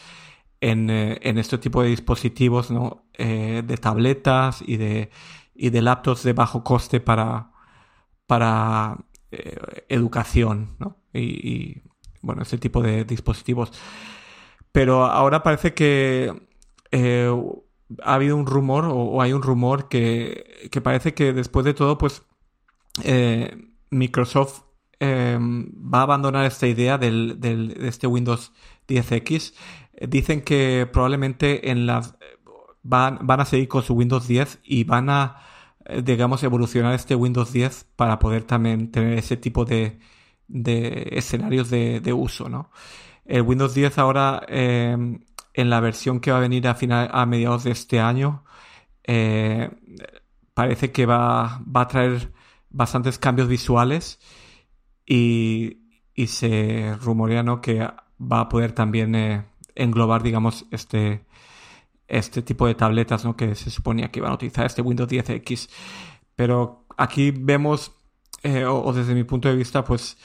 en, 0.60 0.90
eh, 0.90 1.18
en 1.22 1.38
este 1.38 1.56
tipo 1.56 1.82
de 1.82 1.88
dispositivos, 1.88 2.70
¿no? 2.70 3.06
Eh, 3.14 3.62
de 3.66 3.76
tabletas 3.78 4.62
y 4.66 4.76
de, 4.76 5.08
y 5.54 5.70
de 5.70 5.80
laptops 5.80 6.24
de 6.24 6.34
bajo 6.34 6.62
coste 6.62 7.00
para, 7.00 7.52
para 8.26 8.98
eh, 9.30 9.86
educación, 9.88 10.76
¿no? 10.78 10.98
Y, 11.14 11.80
bueno, 12.20 12.42
este 12.42 12.58
tipo 12.58 12.82
de 12.82 13.06
dispositivos. 13.06 13.72
Pero 14.70 15.06
ahora 15.06 15.42
parece 15.42 15.72
que 15.72 16.34
ha 18.02 18.14
habido 18.14 18.36
un 18.36 18.44
rumor, 18.44 18.84
o, 18.92 19.22
hay 19.22 19.32
un 19.32 19.40
rumor 19.40 19.88
que, 19.88 20.68
que, 20.70 20.82
parece 20.82 21.14
que 21.14 21.32
después 21.32 21.64
de 21.64 21.72
todo, 21.72 21.96
pues 21.96 22.24
Microsoft 23.88 24.67
em, 25.00 25.70
va 25.72 26.00
a 26.00 26.02
abandonar 26.02 26.44
esta 26.46 26.66
idea 26.66 26.98
del, 26.98 27.40
de 27.40 27.88
este 27.88 28.06
Windows 28.06 28.52
10X. 28.88 29.54
Dicen 30.08 30.42
que 30.42 30.88
probablemente 30.92 31.70
en 31.70 31.86
las 31.86 32.16
van, 32.82 33.18
van 33.22 33.40
a 33.40 33.44
seguir 33.44 33.68
con 33.68 33.82
su 33.82 33.94
Windows 33.94 34.26
10 34.26 34.60
y 34.64 34.84
van 34.84 35.10
a, 35.10 35.42
eh, 35.84 36.02
digamos, 36.02 36.42
evolucionar 36.42 36.94
este 36.94 37.14
Windows 37.14 37.52
10 37.52 37.86
para 37.96 38.18
poder 38.18 38.44
también 38.44 38.90
tener 38.90 39.18
ese 39.18 39.36
tipo 39.36 39.64
de, 39.64 39.98
de 40.48 41.08
escenarios 41.12 41.70
de, 41.70 42.00
de, 42.00 42.12
uso, 42.12 42.48
¿no? 42.48 42.70
El 43.24 43.42
Windows 43.42 43.74
10 43.74 43.98
ahora, 43.98 44.42
eh, 44.48 44.96
en 45.54 45.70
la 45.70 45.80
versión 45.80 46.20
que 46.20 46.30
va 46.30 46.38
a 46.38 46.40
venir 46.40 46.66
a, 46.68 46.74
final, 46.74 47.10
a 47.12 47.26
mediados 47.26 47.64
de 47.64 47.72
este 47.72 48.00
año, 48.00 48.44
eh, 49.04 49.70
parece 50.54 50.92
que 50.92 51.06
va, 51.06 51.60
va 51.64 51.82
a 51.82 51.88
traer 51.88 52.32
bastantes 52.70 53.18
cambios 53.18 53.48
visuales 53.48 54.20
y, 55.08 55.78
y 56.14 56.26
se 56.26 56.94
rumorea 57.00 57.42
¿no? 57.42 57.62
que 57.62 57.78
va 57.80 58.40
a 58.40 58.48
poder 58.48 58.72
también 58.72 59.14
eh, 59.14 59.46
englobar, 59.74 60.22
digamos, 60.22 60.66
este, 60.70 61.24
este 62.06 62.42
tipo 62.42 62.66
de 62.66 62.74
tabletas 62.74 63.24
¿no? 63.24 63.34
que 63.36 63.54
se 63.54 63.70
suponía 63.70 64.10
que 64.10 64.18
iban 64.20 64.32
a 64.32 64.34
utilizar 64.34 64.66
este 64.66 64.82
Windows 64.82 65.08
10X. 65.08 65.70
Pero 66.36 66.84
aquí 66.98 67.30
vemos, 67.30 67.92
eh, 68.42 68.66
o, 68.66 68.92
desde 68.92 69.14
mi 69.14 69.24
punto 69.24 69.48
de 69.48 69.56
vista, 69.56 69.82
pues 69.82 70.18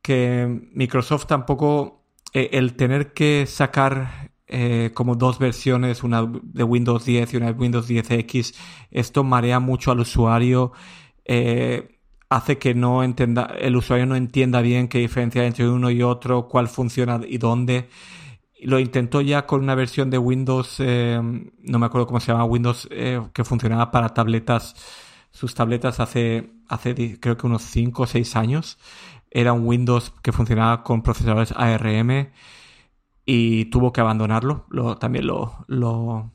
que 0.00 0.68
Microsoft 0.72 1.26
tampoco, 1.26 2.06
eh, 2.32 2.50
el 2.52 2.74
tener 2.74 3.12
que 3.12 3.46
sacar 3.46 4.32
como 4.92 5.16
dos 5.16 5.40
versiones, 5.40 6.04
una 6.04 6.30
de 6.42 6.62
Windows 6.62 7.04
10 7.04 7.34
y 7.34 7.36
una 7.38 7.46
de 7.46 7.58
Windows 7.58 7.90
10X, 7.90 8.54
esto 8.92 9.24
marea 9.24 9.58
mucho 9.58 9.90
al 9.90 9.98
usuario. 9.98 10.70
Hace 12.34 12.58
que 12.58 12.74
no 12.74 13.04
entienda, 13.04 13.44
el 13.58 13.76
usuario 13.76 14.06
no 14.06 14.16
entienda 14.16 14.60
bien 14.60 14.88
qué 14.88 14.98
diferencia 14.98 15.46
entre 15.46 15.68
uno 15.68 15.88
y 15.90 16.02
otro, 16.02 16.48
cuál 16.48 16.66
funciona 16.68 17.20
y 17.26 17.38
dónde. 17.38 17.88
Lo 18.60 18.80
intentó 18.80 19.20
ya 19.20 19.46
con 19.46 19.62
una 19.62 19.76
versión 19.76 20.10
de 20.10 20.18
Windows, 20.18 20.76
eh, 20.80 21.20
no 21.22 21.78
me 21.78 21.86
acuerdo 21.86 22.08
cómo 22.08 22.18
se 22.18 22.32
llama, 22.32 22.44
Windows 22.44 22.88
eh, 22.90 23.22
que 23.32 23.44
funcionaba 23.44 23.92
para 23.92 24.08
tabletas, 24.14 24.74
sus 25.30 25.54
tabletas 25.54 26.00
hace, 26.00 26.50
hace 26.68 27.20
creo 27.20 27.36
que 27.36 27.46
unos 27.46 27.62
5 27.62 28.02
o 28.02 28.06
6 28.06 28.36
años. 28.36 28.78
Era 29.30 29.52
un 29.52 29.66
Windows 29.66 30.12
que 30.22 30.32
funcionaba 30.32 30.82
con 30.82 31.02
procesadores 31.02 31.52
ARM 31.56 32.30
y 33.26 33.66
tuvo 33.66 33.92
que 33.92 34.00
abandonarlo, 34.00 34.66
lo, 34.70 34.96
también 34.96 35.26
lo, 35.26 35.64
lo 35.68 36.32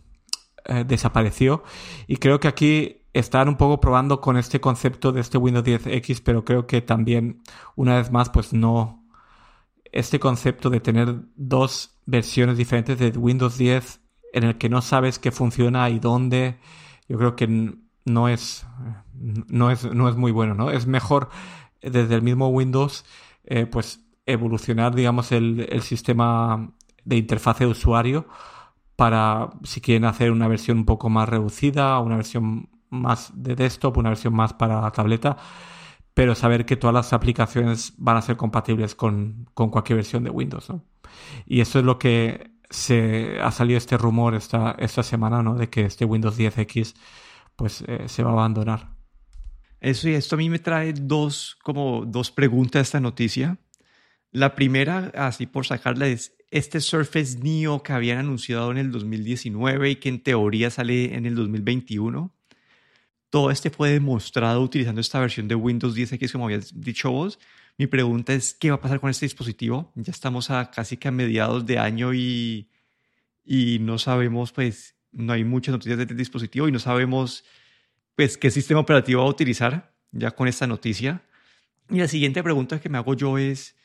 eh, 0.65 0.85
desapareció. 0.87 1.63
Y 2.07 2.17
creo 2.17 2.39
que 2.39 2.47
aquí 2.47 2.98
están 3.19 3.49
un 3.49 3.57
poco 3.57 3.79
probando 3.79 4.21
con 4.21 4.37
este 4.37 4.59
concepto 4.59 5.11
de 5.11 5.21
este 5.21 5.37
Windows 5.37 5.65
10X, 5.65 6.21
pero 6.23 6.45
creo 6.45 6.67
que 6.67 6.81
también, 6.81 7.41
una 7.75 7.97
vez 7.97 8.11
más, 8.11 8.29
pues 8.29 8.53
no. 8.53 9.05
Este 9.91 10.19
concepto 10.19 10.69
de 10.69 10.79
tener 10.79 11.21
dos 11.35 11.99
versiones 12.05 12.57
diferentes 12.57 12.99
de 12.99 13.09
Windows 13.09 13.57
10 13.57 14.01
en 14.33 14.43
el 14.43 14.57
que 14.57 14.69
no 14.69 14.81
sabes 14.81 15.19
qué 15.19 15.31
funciona 15.31 15.89
y 15.89 15.99
dónde, 15.99 16.59
yo 17.07 17.17
creo 17.17 17.35
que 17.35 17.75
no 18.05 18.29
es, 18.29 18.65
no 19.13 19.71
es, 19.71 19.85
no 19.93 20.09
es 20.09 20.15
muy 20.15 20.31
bueno, 20.31 20.53
¿no? 20.53 20.69
Es 20.69 20.85
mejor 20.85 21.29
desde 21.81 22.15
el 22.15 22.21
mismo 22.21 22.49
Windows, 22.49 23.05
eh, 23.45 23.65
pues 23.65 24.05
evolucionar, 24.25 24.93
digamos, 24.93 25.31
el, 25.31 25.67
el 25.69 25.81
sistema 25.81 26.71
de 27.03 27.17
interfaz 27.17 27.59
de 27.59 27.65
usuario 27.65 28.27
para 28.95 29.49
si 29.63 29.81
quieren 29.81 30.05
hacer 30.05 30.31
una 30.31 30.47
versión 30.47 30.79
un 30.79 30.85
poco 30.85 31.09
más 31.09 31.27
reducida, 31.29 31.99
una 31.99 32.17
versión 32.17 32.69
más 32.89 33.31
de 33.35 33.55
desktop, 33.55 33.97
una 33.97 34.09
versión 34.09 34.33
más 34.33 34.53
para 34.53 34.89
tableta, 34.91 35.37
pero 36.13 36.35
saber 36.35 36.65
que 36.65 36.75
todas 36.75 36.93
las 36.93 37.13
aplicaciones 37.13 37.93
van 37.97 38.17
a 38.17 38.21
ser 38.21 38.35
compatibles 38.35 38.95
con, 38.95 39.47
con 39.53 39.69
cualquier 39.69 39.97
versión 39.97 40.23
de 40.23 40.29
Windows, 40.29 40.69
¿no? 40.69 40.83
Y 41.45 41.61
eso 41.61 41.79
es 41.79 41.85
lo 41.85 41.97
que 41.97 42.51
se 42.69 43.39
ha 43.41 43.51
salido 43.51 43.77
este 43.77 43.97
rumor 43.97 44.35
esta, 44.35 44.75
esta 44.77 45.03
semana, 45.03 45.41
¿no? 45.41 45.55
De 45.55 45.69
que 45.69 45.85
este 45.85 46.05
Windows 46.05 46.37
10X 46.37 46.95
pues 47.55 47.83
eh, 47.87 48.07
se 48.07 48.23
va 48.23 48.31
a 48.31 48.33
abandonar. 48.33 48.89
Eso 49.81 50.09
y 50.09 50.13
esto 50.13 50.35
a 50.35 50.37
mí 50.37 50.49
me 50.49 50.59
trae 50.59 50.93
dos, 50.93 51.57
como 51.63 52.05
dos 52.05 52.31
preguntas 52.31 52.79
a 52.79 52.83
esta 52.83 52.99
noticia. 52.99 53.57
La 54.31 54.55
primera, 54.55 55.11
así 55.15 55.45
por 55.45 55.65
sacarla, 55.65 56.07
es 56.07 56.35
este 56.51 56.81
Surface 56.81 57.39
Neo 57.39 57.81
que 57.81 57.93
habían 57.93 58.17
anunciado 58.17 58.71
en 58.71 58.77
el 58.77 58.91
2019 58.91 59.91
y 59.91 59.95
que 59.95 60.09
en 60.09 60.21
teoría 60.21 60.69
sale 60.69 61.15
en 61.15 61.25
el 61.25 61.35
2021 61.35 62.35
todo 63.29 63.51
este 63.51 63.69
fue 63.69 63.91
demostrado 63.91 64.61
utilizando 64.61 65.01
esta 65.01 65.19
versión 65.19 65.47
de 65.47 65.55
Windows 65.55 65.95
10X, 65.95 66.31
como 66.31 66.45
habías 66.45 66.79
dicho 66.79 67.11
vos. 67.11 67.39
Mi 67.77 67.87
pregunta 67.87 68.33
es, 68.33 68.53
¿qué 68.53 68.71
va 68.71 68.77
a 68.77 68.81
pasar 68.81 68.99
con 68.99 69.09
este 69.09 69.25
dispositivo? 69.25 69.91
Ya 69.95 70.11
estamos 70.11 70.49
a 70.49 70.71
casi 70.71 70.97
que 70.97 71.07
a 71.07 71.11
mediados 71.11 71.65
de 71.65 71.79
año 71.79 72.13
y, 72.13 72.69
y 73.45 73.79
no 73.79 73.97
sabemos, 73.97 74.51
pues, 74.51 74.95
no 75.11 75.33
hay 75.33 75.43
muchas 75.43 75.73
noticias 75.73 75.97
de 75.97 76.03
este 76.03 76.15
dispositivo 76.15 76.67
y 76.67 76.71
no 76.71 76.79
sabemos, 76.79 77.45
pues, 78.15 78.37
qué 78.37 78.51
sistema 78.51 78.81
operativo 78.81 79.21
va 79.21 79.27
a 79.27 79.31
utilizar 79.31 79.93
ya 80.11 80.31
con 80.31 80.47
esta 80.47 80.67
noticia. 80.67 81.23
Y 81.89 81.99
la 81.99 82.07
siguiente 82.07 82.43
pregunta 82.43 82.81
que 82.81 82.89
me 82.89 82.97
hago 82.97 83.13
yo 83.13 83.37
es, 83.37 83.75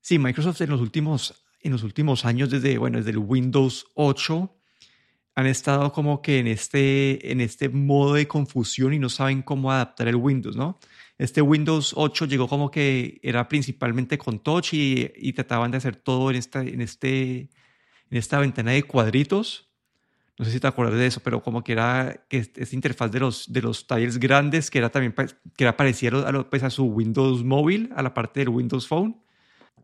si 0.00 0.18
Microsoft 0.18 0.60
en 0.62 0.70
los 0.70 0.80
últimos, 0.80 1.46
en 1.60 1.72
los 1.72 1.82
últimos 1.82 2.24
años, 2.24 2.50
desde, 2.50 2.78
bueno, 2.78 2.98
desde 2.98 3.10
el 3.10 3.18
Windows 3.18 3.86
8, 3.94 4.57
han 5.38 5.46
estado 5.46 5.92
como 5.92 6.20
que 6.20 6.40
en 6.40 6.48
este, 6.48 7.30
en 7.30 7.40
este 7.40 7.68
modo 7.68 8.14
de 8.14 8.26
confusión 8.26 8.92
y 8.92 8.98
no 8.98 9.08
saben 9.08 9.42
cómo 9.42 9.70
adaptar 9.70 10.08
el 10.08 10.16
Windows, 10.16 10.56
¿no? 10.56 10.80
Este 11.16 11.40
Windows 11.40 11.92
8 11.94 12.24
llegó 12.24 12.48
como 12.48 12.72
que 12.72 13.20
era 13.22 13.46
principalmente 13.46 14.18
con 14.18 14.40
touch 14.40 14.74
y, 14.74 15.12
y 15.14 15.32
trataban 15.34 15.70
de 15.70 15.76
hacer 15.76 15.94
todo 15.94 16.30
en 16.30 16.36
esta, 16.36 16.62
en, 16.62 16.80
este, 16.80 17.50
en 18.10 18.18
esta 18.18 18.40
ventana 18.40 18.72
de 18.72 18.82
cuadritos. 18.82 19.70
No 20.38 20.44
sé 20.44 20.50
si 20.50 20.58
te 20.58 20.66
acuerdas 20.66 20.98
de 20.98 21.06
eso, 21.06 21.20
pero 21.20 21.40
como 21.40 21.62
que 21.62 21.70
era 21.70 22.26
que 22.28 22.38
esta 22.38 22.74
interfaz 22.74 23.12
de 23.12 23.20
los, 23.20 23.52
de 23.52 23.62
los 23.62 23.86
tiles 23.86 24.18
grandes, 24.18 24.72
que 24.72 24.78
era 24.78 24.90
también 24.90 25.14
que 25.56 25.62
era 25.62 25.76
parecida 25.76 26.26
a, 26.26 26.32
lo, 26.32 26.50
pues 26.50 26.64
a 26.64 26.70
su 26.70 26.84
Windows 26.86 27.44
móvil, 27.44 27.92
a 27.94 28.02
la 28.02 28.12
parte 28.12 28.40
del 28.40 28.48
Windows 28.48 28.88
Phone. 28.88 29.22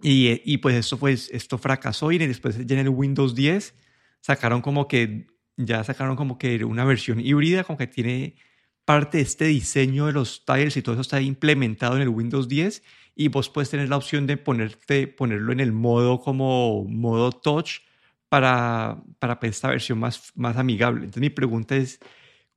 Y, 0.03 0.43
y 0.45 0.59
pues 0.59 0.75
esto, 0.75 0.99
pues, 0.99 1.31
esto 1.31 1.59
fracasó 1.59 2.11
y 2.11 2.19
después 2.19 2.59
ya 2.67 2.75
en 2.75 2.87
el 2.87 2.89
Windows 2.89 3.37
10 3.37 3.73
sacaron 4.21 4.61
como 4.61 4.89
que 4.89 5.33
ya 5.57 5.85
sacaron 5.85 6.17
como 6.17 6.39
que 6.39 6.65
una 6.65 6.85
versión 6.85 7.21
híbrida, 7.21 7.65
como 7.65 7.79
que 7.79 7.87
tiene 7.87 8.37
parte 8.85 9.19
de 9.19 9.23
este 9.23 9.47
diseño 9.47 10.07
de 10.07 10.13
los 10.13 10.45
tiles 10.45 10.77
y 10.77 10.83
todo 10.83 10.95
eso 10.95 11.03
está 11.03 11.21
implementado 11.21 11.97
en 11.97 12.03
el 12.03 12.09
Windows 12.09 12.49
10 12.49 12.83
y 13.15 13.29
vos 13.29 13.49
puedes 13.49 13.71
tener 13.71 13.89
la 13.89 13.97
opción 13.97 14.27
de 14.27 14.37
ponerte, 14.37 15.07
ponerlo 15.07 15.53
en 15.53 15.61
el 15.61 15.73
modo 15.73 16.21
como 16.21 16.85
modo 16.85 17.33
touch 17.33 17.81
para, 18.29 19.03
para 19.19 19.39
esta 19.43 19.69
versión 19.69 19.99
más, 19.99 20.33
más 20.35 20.57
amigable. 20.57 21.05
Entonces 21.05 21.21
mi 21.21 21.31
pregunta 21.31 21.77
es, 21.77 22.01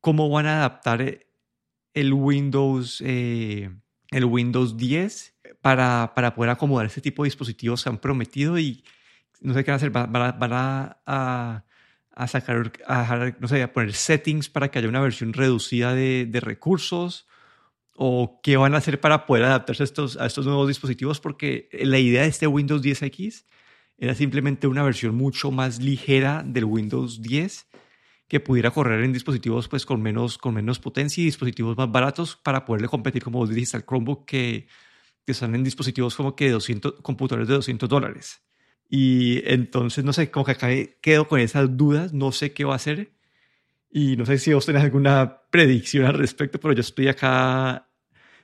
¿cómo 0.02 0.30
van 0.30 0.48
a 0.48 0.58
adaptar 0.58 1.20
el 1.94 2.14
Windows, 2.14 3.02
eh, 3.06 3.70
el 4.12 4.26
Windows 4.26 4.76
10 4.76 5.36
para, 5.62 6.14
para 6.16 6.34
poder 6.34 6.52
acomodar 6.52 6.88
este 6.88 7.02
tipo 7.02 7.24
de 7.24 7.28
dispositivos 7.28 7.84
que 7.84 7.90
han 7.90 8.00
prometido 8.00 8.58
y 8.58 8.84
no 9.40 9.54
sé 9.54 9.64
qué 9.64 9.72
van 9.72 9.76
a 9.76 9.78
hacer? 9.78 9.92
¿Van, 9.92 10.54
a, 10.54 11.02
a 11.06 11.67
a 12.18 12.28
sacar, 12.28 12.74
a, 12.88 13.32
no 13.40 13.48
sé, 13.48 13.62
a 13.62 13.72
poner 13.72 13.94
settings 13.94 14.50
para 14.50 14.70
que 14.70 14.80
haya 14.80 14.90
una 14.90 15.00
versión 15.00 15.34
reducida 15.34 15.94
de, 15.94 16.26
de, 16.26 16.40
recursos? 16.40 17.28
¿O 17.94 18.40
qué 18.42 18.58
van 18.58 18.74
a 18.74 18.78
hacer 18.78 19.00
para 19.00 19.28
poder 19.28 19.44
adaptarse 19.44 19.84
a 19.84 19.86
estos, 19.86 20.18
estos 20.20 20.46
nuevos 20.48 20.68
dispositivos? 20.68 21.20
Porque 21.20 21.70
la 21.74 22.00
idea 22.00 22.24
de 22.24 22.28
este 22.28 22.48
Windows 22.48 22.82
10X 22.82 23.46
era 24.00 24.16
simplemente 24.16 24.66
una 24.66 24.82
versión 24.82 25.14
mucho 25.14 25.52
más 25.52 25.80
ligera 25.80 26.44
del 26.44 26.66
Windows 26.66 27.22
10 27.22 27.68
que 28.28 28.40
pudiera 28.40 28.72
correr 28.72 29.04
en 29.04 29.14
dispositivos 29.14 29.68
pues, 29.68 29.86
con, 29.86 30.02
menos, 30.02 30.40
con 30.40 30.56
menos 30.56 30.80
potencia 30.80 31.22
y 31.22 31.26
dispositivos 31.26 31.78
más 31.78 31.92
baratos 31.92 32.36
para 32.36 32.66
poderle 32.66 32.88
competir, 32.88 33.24
como 33.24 33.40
vos 33.40 33.50
dijiste, 33.50 33.80
Chromebook 33.84 34.26
que, 34.26 34.68
que 35.24 35.32
están 35.34 35.54
en 35.54 35.64
dispositivos 35.64 36.16
como 36.16 36.36
que 36.36 36.50
200, 36.50 36.96
computadores 37.04 37.48
de 37.48 37.54
200 37.54 37.88
dólares. 37.88 38.47
Y 38.89 39.41
entonces, 39.52 40.06
no 40.06 40.13
sé, 40.13 40.32
como 40.32 40.45
que 40.45 40.54
acá 40.54 40.69
quedo 41.02 41.28
con 41.28 41.39
esas 41.39 41.76
dudas, 41.76 42.13
no 42.13 42.32
sé 42.32 42.54
qué 42.54 42.63
va 42.63 42.73
a 42.73 42.78
hacer. 42.78 43.12
Y 43.89 44.17
no 44.17 44.26
sé 44.26 44.38
si 44.38 44.54
vos 44.54 44.65
tenés 44.65 44.84
alguna 44.84 45.41
predicción 45.50 46.06
al 46.06 46.13
respecto, 46.13 46.60
pero 46.60 46.73
yo 46.73 46.82
estoy 46.82 47.08
acá, 47.08 47.88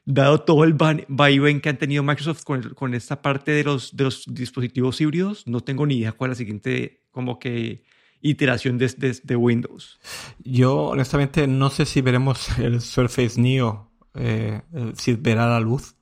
dado 0.06 0.42
todo 0.42 0.64
el 0.64 0.74
vaivén 0.74 1.62
que 1.62 1.70
han 1.70 1.78
tenido 1.78 2.04
Microsoft 2.04 2.44
con, 2.44 2.74
con 2.74 2.94
esta 2.94 3.22
parte 3.22 3.52
de 3.52 3.64
los, 3.64 3.96
de 3.96 4.06
los 4.06 4.26
dispositivos 4.28 5.00
híbridos, 5.00 5.48
no 5.48 5.62
tengo 5.62 5.86
ni 5.86 5.98
idea 5.98 6.12
cuál 6.12 6.32
es 6.32 6.38
la 6.38 6.40
siguiente, 6.40 7.04
como 7.12 7.40
que 7.40 7.84
iteración 8.22 8.78
de, 8.78 8.88
de, 8.98 9.20
de, 9.22 9.36
Windows. 9.36 10.00
Yo 10.40 10.86
honestamente 10.86 11.46
no 11.46 11.70
sé 11.70 11.86
si 11.86 12.02
veremos 12.02 12.48
el 12.60 12.82
Surface 12.82 13.40
Neo, 13.40 13.92
eh, 14.16 14.62
si 14.96 15.14
verá 15.14 15.48
la 15.48 15.60
luz 15.60 15.96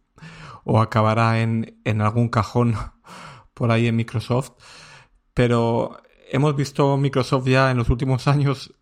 o 0.63 0.79
acabará 0.79 1.41
en, 1.41 1.79
en 1.83 2.01
algún 2.01 2.29
cajón 2.29 2.75
por 3.53 3.71
ahí 3.71 3.87
en 3.87 3.95
Microsoft, 3.95 4.51
pero 5.33 5.97
hemos 6.31 6.55
visto 6.55 6.97
Microsoft 6.97 7.47
ya 7.47 7.71
en 7.71 7.77
los 7.77 7.89
últimos 7.89 8.27
años 8.27 8.73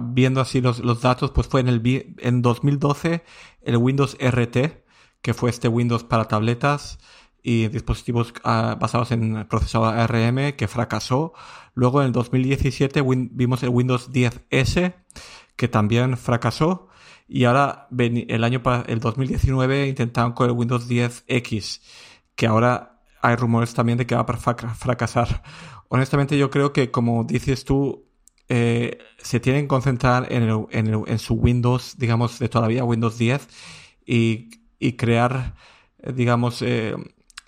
viendo 0.00 0.40
así 0.40 0.60
los, 0.60 1.00
datos, 1.00 1.30
pues 1.30 1.46
fue 1.46 1.60
en 1.60 1.68
el 1.68 2.14
en 2.18 2.42
2012 2.42 3.22
el 3.62 3.76
Windows 3.76 4.16
RT, 4.20 4.84
que 5.22 5.34
fue 5.34 5.50
este 5.50 5.68
Windows 5.68 6.04
para 6.04 6.26
tabletas 6.28 6.98
y 7.42 7.68
dispositivos 7.68 8.34
ah, 8.44 8.76
basados 8.78 9.12
en 9.12 9.46
procesador 9.48 9.94
ARM 9.94 10.52
que 10.56 10.68
fracasó. 10.68 11.32
Luego 11.74 12.00
en 12.00 12.08
el 12.08 12.12
2017 12.12 13.02
vimos 13.32 13.62
el 13.62 13.70
Windows 13.70 14.10
10S 14.10 14.94
que 15.56 15.68
también 15.68 16.16
fracasó 16.16 16.88
y 17.28 17.44
ahora 17.44 17.86
el 17.96 18.44
año 18.44 18.62
el 18.86 19.00
2019 19.00 19.88
intentaron 19.88 20.32
con 20.32 20.48
el 20.48 20.56
Windows 20.56 20.88
10X 20.88 21.80
que 22.34 22.46
ahora 22.46 22.89
hay 23.22 23.36
rumores 23.36 23.74
también 23.74 23.98
de 23.98 24.06
que 24.06 24.14
va 24.14 24.22
a 24.22 24.74
fracasar. 24.74 25.42
Honestamente 25.88 26.38
yo 26.38 26.50
creo 26.50 26.72
que 26.72 26.90
como 26.90 27.24
dices 27.24 27.64
tú 27.64 28.10
eh, 28.52 28.98
se 29.18 29.38
tienen 29.38 29.62
que 29.62 29.68
concentrar 29.68 30.26
en, 30.32 30.66
en, 30.72 31.18
su 31.20 31.34
Windows, 31.34 31.94
digamos, 31.98 32.40
de 32.40 32.48
todavía 32.48 32.82
Windows 32.82 33.16
10 33.16 33.46
y, 34.04 34.50
crear, 34.96 35.54
eh, 35.98 36.12
digamos, 36.12 36.60
eh, 36.62 36.96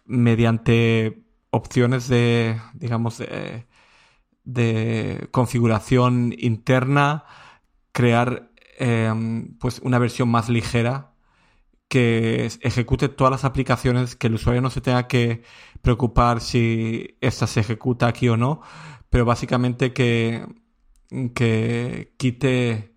mediante 0.07 1.25
opciones 1.51 2.07
de, 2.07 2.61
digamos, 2.75 3.21
de 4.45 5.29
configuración 5.33 6.33
interna, 6.39 7.25
crear 7.91 8.53
pues 9.59 9.81
una 9.81 9.99
versión 9.99 10.29
más 10.29 10.49
ligera 10.49 11.12
que 11.93 12.47
ejecute 12.63 13.11
todas 13.11 13.31
las 13.31 13.45
aplicaciones, 13.45 14.17
que 14.17 14.29
el 14.29 14.35
usuario 14.37 14.63
no 14.63 14.71
se 14.71 14.81
tenga 14.81 15.09
que 15.09 15.43
preocupar 15.83 16.41
si 16.41 17.19
esta 17.21 17.47
se 17.47 17.61
ejecuta 17.61 18.07
aquí 18.07 18.31
o 18.31 18.39
no, 18.39 18.63
pero 19.11 19.27
básicamente 19.27 19.93
que 19.93 20.47
que 21.35 22.15
quite 22.17 22.97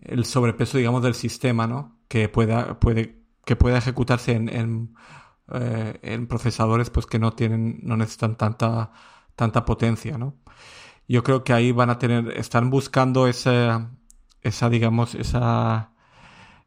el 0.00 0.26
sobrepeso, 0.26 0.76
digamos, 0.76 1.02
del 1.02 1.14
sistema, 1.14 1.66
¿no? 1.66 1.98
Que 2.08 2.28
pueda, 2.28 2.78
puede, 2.80 3.24
que 3.46 3.56
pueda 3.56 3.78
ejecutarse 3.78 4.32
en, 4.32 4.50
en, 4.50 4.94
eh, 5.54 6.26
procesadores 6.28 6.90
pues 6.90 7.06
que 7.06 7.18
no 7.18 7.32
tienen, 7.32 7.80
no 7.82 7.96
necesitan 7.96 8.36
tanta, 8.36 8.92
tanta 9.36 9.64
potencia, 9.64 10.18
¿no? 10.18 10.36
Yo 11.08 11.22
creo 11.22 11.44
que 11.44 11.54
ahí 11.54 11.72
van 11.72 11.88
a 11.88 11.98
tener, 11.98 12.36
están 12.36 12.68
buscando 12.68 13.26
esa, 13.26 13.90
esa 14.42 14.68
digamos, 14.68 15.14
esa 15.14 15.94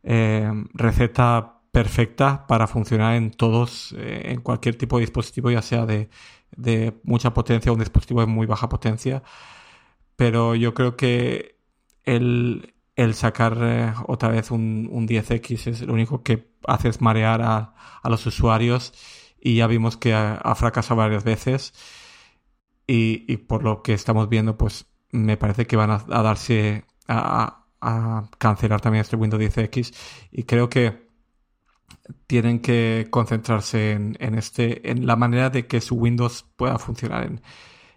eh, 0.02 0.52
receta 0.74 1.57
perfecta 1.78 2.48
para 2.48 2.66
funcionar 2.66 3.14
en 3.18 3.30
todos, 3.30 3.94
eh, 4.00 4.32
en 4.32 4.42
cualquier 4.42 4.76
tipo 4.80 4.98
de 4.98 5.02
dispositivo, 5.02 5.52
ya 5.52 5.62
sea 5.62 5.86
de, 5.86 6.10
mucha 7.04 7.36
potencia 7.36 7.72
o 7.72 7.76
un 7.76 7.80
dispositivo 7.80 8.22
de 8.22 8.26
muy 8.26 8.48
baja 8.48 8.68
potencia. 8.68 9.22
Pero 10.16 10.56
yo 10.56 10.74
creo 10.74 10.98
que 10.98 11.60
el, 12.04 12.74
sacar 13.14 13.58
eh, 13.62 13.94
otra 14.08 14.30
vez 14.30 14.50
un, 14.50 15.08
10X 15.08 15.68
es 15.68 15.82
lo 15.84 15.94
único 15.94 16.24
que 16.24 16.50
hace 16.66 16.90
es 16.90 17.00
marear 17.00 17.42
a, 17.44 17.76
los 18.06 18.26
usuarios 18.26 18.94
y 19.40 19.58
ya 19.58 19.68
vimos 19.68 19.98
que 19.98 20.16
ha, 20.16 20.56
fracasado 20.56 20.96
varias 20.98 21.24
veces. 21.24 21.74
Y, 22.88 23.38
por 23.38 23.64
lo 23.64 23.84
que 23.84 23.94
estamos 23.94 24.30
viendo 24.30 24.58
pues 24.58 24.88
me 25.12 25.38
parece 25.38 25.68
que 25.68 25.76
van 25.76 25.92
a, 25.92 26.00
darse 26.00 26.86
a, 27.08 27.66
cancelar 28.40 28.82
también 28.82 29.02
este 29.02 29.16
Windows 29.16 29.44
10X 29.44 29.94
y 30.32 30.44
creo 30.44 30.70
que 30.70 31.07
tienen 32.28 32.60
que 32.60 33.08
concentrarse 33.10 33.92
en, 33.92 34.36
este 34.36 34.90
en 34.92 35.06
la 35.06 35.16
manera 35.16 35.50
de 35.50 35.68
que 35.68 35.82
su 35.82 35.96
Windows 35.96 36.46
pueda 36.56 36.78
funcionar 36.80 37.26
en, 37.26 37.42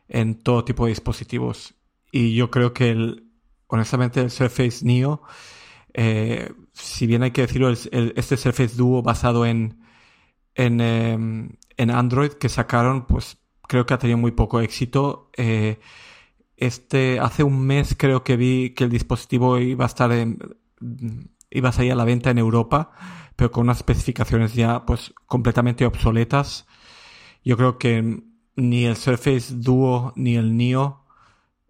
en 0.08 0.34
todo 0.36 0.64
tipo 0.64 0.84
de 0.84 0.90
dispositivos 0.90 1.74
y 2.12 2.34
yo 2.34 2.50
creo 2.50 2.72
que 2.72 2.90
el, 2.90 3.30
honestamente 3.68 4.20
el 4.20 4.30
Surface 4.30 4.84
Neo, 4.84 5.22
eh, 5.94 6.52
si 6.72 7.06
bien 7.06 7.22
hay 7.22 7.30
que 7.30 7.42
decirlo, 7.42 7.70
este 7.70 8.36
Surface 8.36 8.76
Duo 8.76 9.02
basado 9.02 9.46
en, 9.46 9.80
en, 10.54 10.80
em, 10.80 11.50
en, 11.76 11.90
Android 11.90 12.32
que 12.32 12.48
sacaron, 12.48 13.06
pues 13.06 13.38
creo 13.68 13.86
que 13.86 13.94
ha 13.94 13.98
tenido 13.98 14.18
muy 14.18 14.32
poco 14.32 14.60
éxito. 14.60 15.30
Eh, 15.36 15.78
este, 16.56 17.20
hace 17.20 17.42
un 17.42 17.60
mes 17.66 17.94
creo 17.96 18.24
que 18.24 18.36
vi 18.36 18.70
que 18.70 18.84
el 18.84 18.90
dispositivo 18.90 19.58
iba 19.58 19.84
a 19.84 19.88
estar 19.88 20.12
en, 20.12 20.38
iba 21.50 21.68
a 21.70 21.72
salir 21.72 21.92
a 21.92 21.96
la 21.96 22.04
venta 22.04 22.30
en 22.30 22.38
Europa, 22.38 22.92
pero 23.40 23.50
con 23.50 23.62
unas 23.62 23.78
especificaciones 23.78 24.52
ya 24.52 24.84
pues 24.84 25.14
completamente 25.24 25.86
obsoletas. 25.86 26.66
Yo 27.42 27.56
creo 27.56 27.78
que 27.78 28.22
ni 28.54 28.84
el 28.84 28.96
Surface 28.96 29.54
Duo 29.54 30.12
ni 30.14 30.36
el 30.36 30.58
Neo 30.58 31.06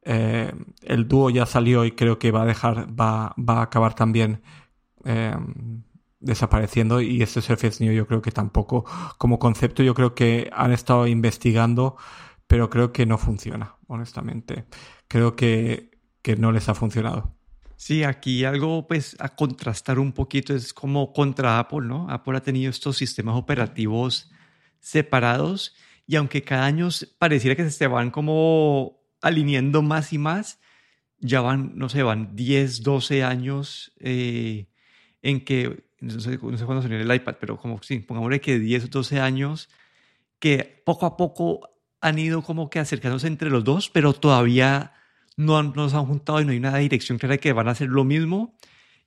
eh, 0.03 0.53
el 0.83 1.07
dúo 1.07 1.31
ya 1.31 1.47
salió 1.47 1.85
y 1.85 1.93
creo 1.93 2.19
que 2.19 2.33
va 2.33 2.43
a 2.43 2.45
dejar, 2.45 2.89
va, 3.01 3.37
va 3.39 3.61
a 3.61 3.63
acabar 3.63 3.95
también 3.95 4.43
eh, 5.05 5.37
desapareciendo 6.19 7.01
y 7.01 7.23
este 7.23 7.41
Surface 7.41 7.85
New 7.85 7.93
yo 7.93 8.09
creo 8.09 8.21
que 8.21 8.33
tampoco. 8.33 8.85
Como 9.17 9.39
concepto 9.39 9.85
yo 9.85 9.95
creo 9.95 10.17
que 10.17 10.51
han 10.53 10.73
estado 10.73 11.07
investigando, 11.07 11.97
pero 12.49 12.69
creo 12.69 12.91
que 12.91 13.07
no 13.07 13.17
funciona, 13.17 13.77
honestamente. 13.87 14.65
Creo 15.07 15.37
que, 15.37 15.93
que 16.21 16.35
no 16.35 16.51
les 16.51 16.69
ha 16.69 16.75
funcionado. 16.75 17.37
Sí, 17.81 18.05
aquí 18.05 18.45
algo 18.45 18.87
pues 18.87 19.17
a 19.21 19.31
contrastar 19.31 19.99
un 19.99 20.13
poquito 20.13 20.55
es 20.55 20.75
como 20.75 21.15
contra 21.15 21.59
Apple, 21.59 21.87
¿no? 21.87 22.11
Apple 22.11 22.37
ha 22.37 22.43
tenido 22.43 22.69
estos 22.69 22.99
sistemas 22.99 23.37
operativos 23.37 24.31
separados 24.81 25.75
y 26.07 26.17
aunque 26.17 26.43
cada 26.43 26.67
año 26.67 26.91
pareciera 27.19 27.57
que 27.57 27.71
se 27.71 27.87
van 27.87 28.11
como 28.11 29.01
alineando 29.23 29.81
más 29.81 30.13
y 30.13 30.19
más. 30.19 30.61
Ya 31.21 31.41
van, 31.41 31.73
no 31.75 31.89
sé, 31.89 32.03
van 32.03 32.37
10, 32.37 32.83
12 32.83 33.25
años 33.25 33.93
eh, 33.99 34.69
en 35.23 35.43
que, 35.43 35.87
no 36.01 36.21
sé, 36.21 36.39
no 36.43 36.59
sé 36.59 36.67
cuándo 36.67 36.83
salió 36.83 37.01
el 37.01 37.15
iPad, 37.15 37.37
pero 37.41 37.57
como, 37.57 37.83
sí, 37.83 38.01
pongámosle 38.01 38.43
que 38.43 38.59
10, 38.59 38.91
12 38.91 39.21
años, 39.21 39.71
que 40.39 40.83
poco 40.85 41.07
a 41.07 41.17
poco 41.17 41.71
han 42.03 42.19
ido 42.19 42.43
como 42.43 42.69
que 42.69 42.79
acercándose 42.79 43.27
entre 43.27 43.49
los 43.49 43.65
dos, 43.65 43.89
pero 43.89 44.13
todavía 44.13 44.93
no, 45.41 45.59
han, 45.59 45.73
no 45.75 45.89
se 45.89 45.97
han 45.97 46.07
juntado 46.07 46.41
y 46.41 46.45
no 46.45 46.53
hay 46.53 46.59
una 46.59 46.77
dirección 46.79 47.19
clara 47.19 47.35
de 47.35 47.41
que 47.41 47.53
van 47.53 47.69
a 47.69 47.73
hacer 47.73 47.89
lo 47.89 48.05
mismo. 48.05 48.57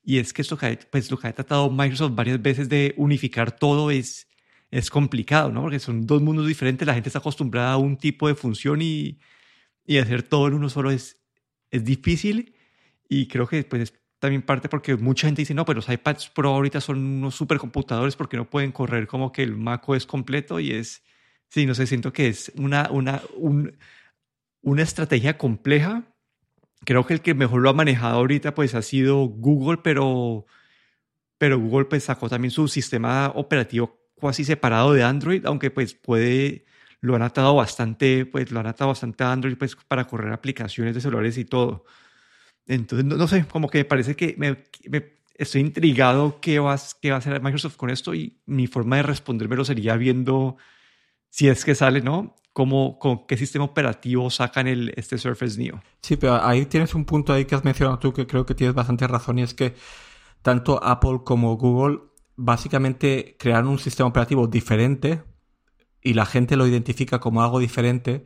Y 0.04 0.18
es 0.18 0.34
que 0.34 0.42
esto 0.42 0.58
que, 0.58 0.78
pues, 0.92 1.10
lo 1.12 1.18
que 1.18 1.28
ha 1.28 1.34
tratado 1.34 1.70
Microsoft 1.70 2.16
varias 2.16 2.42
veces 2.42 2.68
de 2.70 2.94
unificar 2.98 3.58
todo 3.58 3.92
es, 3.92 4.28
es 4.72 4.90
complicado, 4.90 5.52
¿no? 5.52 5.62
Porque 5.62 5.80
son 5.80 6.06
dos 6.06 6.22
mundos 6.22 6.48
diferentes, 6.48 6.86
la 6.88 6.94
gente 6.94 7.10
está 7.10 7.20
acostumbrada 7.20 7.74
a 7.74 7.78
un 7.78 7.98
tipo 7.98 8.28
de 8.28 8.36
función 8.36 8.82
y, 8.82 9.20
y 9.86 9.98
hacer 9.98 10.24
todo 10.24 10.48
en 10.48 10.56
uno 10.56 10.70
solo 10.70 10.92
es, 10.92 11.20
es 11.72 11.84
difícil 11.84 12.56
y 13.08 13.28
creo 13.28 13.48
que 13.48 13.64
pues 13.64 13.82
es 13.84 13.94
también 14.20 14.42
parte 14.42 14.70
porque 14.70 14.96
mucha 14.96 15.28
gente 15.28 15.42
dice, 15.42 15.54
no, 15.54 15.66
pero 15.66 15.78
los 15.78 15.90
iPads 15.90 16.30
Pro 16.30 16.52
ahorita 16.52 16.80
son 16.80 16.98
unos 16.98 17.36
supercomputadores 17.36 18.16
porque 18.16 18.38
no 18.38 18.50
pueden 18.50 18.72
correr 18.72 19.06
como 19.06 19.32
que 19.32 19.44
el 19.44 19.58
Mac 19.58 19.84
es 19.90 20.06
completo 20.06 20.60
y 20.60 20.72
es, 20.72 21.04
sí, 21.50 21.66
no 21.66 21.76
sé, 21.76 21.88
siento 21.88 22.14
que 22.14 22.30
es 22.30 22.52
una, 22.56 22.90
una, 22.90 23.22
una 24.62 24.82
estrategia 24.82 25.38
compleja. 25.38 26.04
Creo 26.86 27.06
que 27.06 27.14
el 27.14 27.22
que 27.22 27.34
mejor 27.34 27.62
lo 27.62 27.70
ha 27.70 27.74
manejado 27.74 28.18
ahorita 28.18 28.56
pues 28.56 28.76
ha 28.76 28.82
sido 28.82 29.26
Google, 29.26 29.80
pero, 29.84 30.46
pero 31.38 31.60
Google 31.60 31.86
pues 31.86 32.04
sacó 32.04 32.30
también 32.30 32.52
su 32.52 32.68
sistema 32.68 33.32
operativo 33.36 34.00
casi 34.20 34.44
separado 34.44 34.94
de 34.94 35.04
Android, 35.04 35.46
aunque 35.46 35.72
pues 35.72 35.94
puede 35.94 36.66
lo 37.04 37.16
han 37.16 37.22
atado 37.22 37.54
bastante, 37.56 38.26
pues 38.26 38.50
lo 38.52 38.62
han 38.62 38.68
atado 38.68 38.88
bastante 38.88 39.26
a 39.26 39.34
Android 39.34 39.58
pues, 39.58 39.76
para 39.76 40.08
correr 40.08 40.32
aplicaciones 40.32 40.96
de 40.96 41.02
celulares 41.02 41.38
y 41.38 41.44
todo. 41.44 41.84
Entonces, 42.66 43.06
no, 43.06 43.28
sé, 43.28 43.46
como 43.46 43.70
que 43.70 43.80
me 43.80 43.86
parece 43.86 44.16
que 44.16 44.36
me, 44.38 44.64
estoy 45.36 45.62
intrigado 45.62 46.40
qué 46.40 46.60
va, 46.60 46.80
qué 47.02 47.10
va 47.10 47.18
a 47.18 47.20
hacer 47.20 47.42
Microsoft 47.42 47.76
con 47.76 47.90
esto 47.90 48.16
y 48.16 48.40
mi 48.46 48.68
forma 48.68 48.96
de 48.98 49.04
respondérmelo 49.04 49.66
sería 49.66 49.98
viendo 49.98 50.56
si 51.30 51.50
es 51.50 51.66
que 51.66 51.76
sale, 51.76 52.00
¿no? 52.00 52.36
Cómo, 52.54 53.00
con 53.00 53.26
qué 53.26 53.36
sistema 53.36 53.66
operativo 53.66 54.30
sacan 54.30 54.68
el, 54.68 54.94
este 54.96 55.18
Surface 55.18 55.60
Neo. 55.60 55.82
Sí, 56.02 56.18
pero 56.18 56.36
ahí 56.44 56.66
tienes 56.68 56.94
un 56.94 57.04
punto 57.04 57.34
ahí 57.34 57.46
que 57.46 57.56
has 57.56 57.64
mencionado 57.64 57.98
tú 58.00 58.14
que 58.14 58.28
creo 58.28 58.46
que 58.46 58.54
tienes 58.54 58.76
bastante 58.76 59.08
razón 59.08 59.40
y 59.40 59.42
es 59.42 59.56
que 59.56 59.74
tanto 60.44 60.84
Apple 60.84 61.22
como 61.24 61.58
Google 61.58 62.00
básicamente 62.36 63.36
crearon 63.40 63.70
un 63.70 63.80
sistema 63.80 64.10
operativo 64.10 64.48
diferente 64.48 65.24
y 66.02 66.14
la 66.14 66.26
gente 66.26 66.56
lo 66.56 66.68
identifica 66.68 67.20
como 67.20 67.42
algo 67.42 67.60
diferente, 67.60 68.26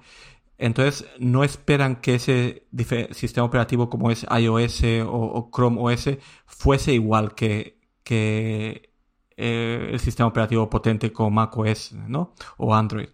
entonces 0.57 1.07
no 1.19 1.43
esperan 1.43 1.97
que 1.97 2.15
ese 2.15 2.67
sistema 3.11 3.45
operativo 3.45 3.89
como 3.89 4.09
es 4.11 4.25
iOS 4.29 4.83
o, 5.05 5.49
Chrome 5.53 5.77
OS 5.79 6.17
fuese 6.47 6.93
igual 6.93 7.35
que, 7.35 7.79
que 8.03 8.93
eh, 9.37 9.89
el 9.91 9.99
sistema 9.99 10.27
operativo 10.27 10.69
potente 10.69 11.13
como 11.13 11.29
macOS 11.29 11.93
¿no? 11.93 12.33
o 12.57 12.73
Android. 12.73 13.09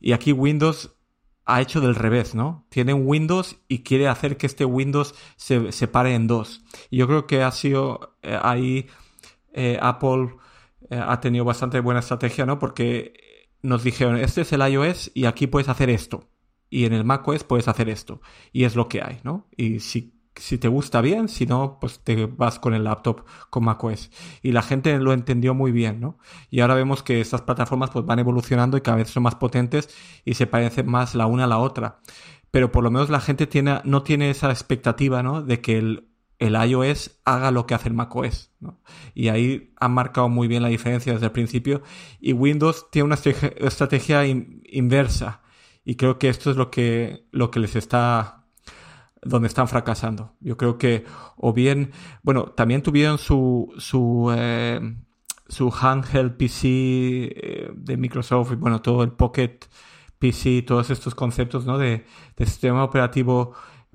Y 0.00 0.12
aquí 0.12 0.32
Windows 0.32 0.94
ha 1.44 1.60
hecho 1.60 1.80
del 1.80 1.94
revés, 1.94 2.34
¿no? 2.34 2.66
Tiene 2.68 2.92
un 2.92 3.06
Windows 3.06 3.56
y 3.68 3.84
quiere 3.84 4.08
hacer 4.08 4.36
que 4.36 4.46
este 4.46 4.64
Windows 4.64 5.14
se 5.36 5.72
separe 5.72 6.14
en 6.14 6.26
dos. 6.26 6.64
Y 6.90 6.98
yo 6.98 7.06
creo 7.06 7.26
que 7.26 7.42
ha 7.42 7.52
sido 7.52 8.16
eh, 8.22 8.38
ahí 8.42 8.86
eh, 9.52 9.78
Apple 9.80 10.36
ha 10.90 11.20
tenido 11.20 11.44
bastante 11.44 11.80
buena 11.80 11.98
estrategia, 11.98 12.46
¿no? 12.46 12.60
Porque 12.60 13.14
nos 13.62 13.82
dijeron, 13.82 14.16
este 14.16 14.42
es 14.42 14.52
el 14.52 14.60
iOS 14.60 15.10
y 15.14 15.24
aquí 15.24 15.46
puedes 15.46 15.68
hacer 15.68 15.90
esto. 15.90 16.28
Y 16.70 16.84
en 16.84 16.92
el 16.92 17.04
macOS 17.04 17.44
puedes 17.44 17.68
hacer 17.68 17.88
esto. 17.88 18.20
Y 18.52 18.64
es 18.64 18.76
lo 18.76 18.88
que 18.88 19.02
hay, 19.02 19.20
¿no? 19.24 19.48
Y 19.56 19.80
si 19.80 20.15
si 20.36 20.58
te 20.58 20.68
gusta 20.68 21.00
bien, 21.00 21.28
si 21.28 21.46
no, 21.46 21.78
pues 21.80 22.00
te 22.00 22.26
vas 22.26 22.58
con 22.58 22.74
el 22.74 22.84
laptop 22.84 23.24
con 23.50 23.64
macOS. 23.64 24.10
Y 24.42 24.52
la 24.52 24.62
gente 24.62 24.96
lo 24.98 25.12
entendió 25.12 25.54
muy 25.54 25.72
bien, 25.72 26.00
¿no? 26.00 26.18
Y 26.50 26.60
ahora 26.60 26.74
vemos 26.74 27.02
que 27.02 27.20
estas 27.20 27.42
plataformas 27.42 27.90
pues 27.90 28.04
van 28.04 28.18
evolucionando 28.18 28.76
y 28.76 28.80
cada 28.82 28.98
vez 28.98 29.10
son 29.10 29.22
más 29.22 29.34
potentes 29.36 29.88
y 30.24 30.34
se 30.34 30.46
parecen 30.46 30.88
más 30.88 31.14
la 31.14 31.26
una 31.26 31.44
a 31.44 31.48
la 31.48 31.58
otra. 31.58 32.00
Pero 32.50 32.72
por 32.72 32.84
lo 32.84 32.90
menos 32.90 33.10
la 33.10 33.20
gente 33.20 33.46
tiene, 33.46 33.80
no 33.84 34.02
tiene 34.02 34.30
esa 34.30 34.50
expectativa, 34.50 35.22
¿no? 35.22 35.42
De 35.42 35.60
que 35.60 35.78
el, 35.78 36.08
el 36.38 36.54
iOS 36.54 37.20
haga 37.24 37.50
lo 37.50 37.66
que 37.66 37.74
hace 37.74 37.88
el 37.88 37.94
macOS. 37.94 38.52
¿no? 38.60 38.80
Y 39.14 39.28
ahí 39.28 39.72
han 39.78 39.92
marcado 39.92 40.28
muy 40.28 40.48
bien 40.48 40.62
la 40.62 40.68
diferencia 40.68 41.12
desde 41.12 41.26
el 41.26 41.32
principio. 41.32 41.82
Y 42.20 42.32
Windows 42.32 42.90
tiene 42.90 43.06
una 43.06 43.18
estrategia 43.58 44.26
inversa. 44.26 45.42
Y 45.84 45.96
creo 45.96 46.18
que 46.18 46.28
esto 46.28 46.50
es 46.50 46.56
lo 46.56 46.70
que, 46.70 47.26
lo 47.30 47.50
que 47.50 47.60
les 47.60 47.76
está 47.76 48.45
donde 49.26 49.48
están 49.48 49.68
fracasando. 49.68 50.34
Yo 50.40 50.56
creo 50.56 50.78
que, 50.78 51.04
o 51.36 51.52
bien, 51.52 51.92
bueno, 52.22 52.44
también 52.44 52.82
tuvieron 52.82 53.18
su, 53.18 53.72
su, 53.78 54.32
eh, 54.36 54.80
su 55.48 55.72
handheld 55.72 56.36
PC 56.36 56.68
eh, 56.68 57.70
de 57.74 57.96
Microsoft 57.96 58.52
y 58.52 58.56
bueno, 58.56 58.82
todo 58.82 59.02
el 59.02 59.12
Pocket 59.12 59.60
PC, 60.18 60.62
todos 60.62 60.90
estos 60.90 61.14
conceptos, 61.14 61.66
¿no? 61.66 61.78
De, 61.78 62.04
de 62.36 62.46
sistema 62.46 62.84
operativo 62.84 63.52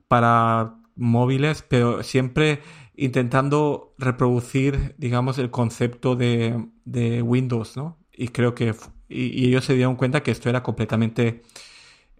para 0.07 0.75
móviles, 0.95 1.63
pero 1.67 2.03
siempre 2.03 2.61
intentando 2.95 3.95
reproducir, 3.97 4.95
digamos, 4.97 5.37
el 5.37 5.49
concepto 5.49 6.15
de, 6.15 6.67
de 6.85 7.21
Windows, 7.21 7.75
¿no? 7.75 7.97
Y 8.13 8.27
creo 8.27 8.53
que, 8.53 8.75
y, 9.09 9.47
ellos 9.47 9.65
se 9.65 9.73
dieron 9.73 9.95
cuenta 9.95 10.21
que 10.21 10.31
esto 10.31 10.49
era 10.49 10.61
completamente 10.61 11.41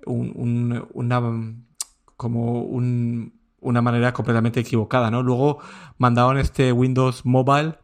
un, 0.06 0.88
una 0.94 1.22
como 2.22 2.62
una 2.62 3.82
manera 3.82 4.14
completamente 4.14 4.60
equivocada, 4.60 5.10
¿no? 5.10 5.24
Luego 5.24 5.58
mandaron 5.98 6.38
este 6.38 6.72
Windows 6.72 7.26
Mobile, 7.26 7.80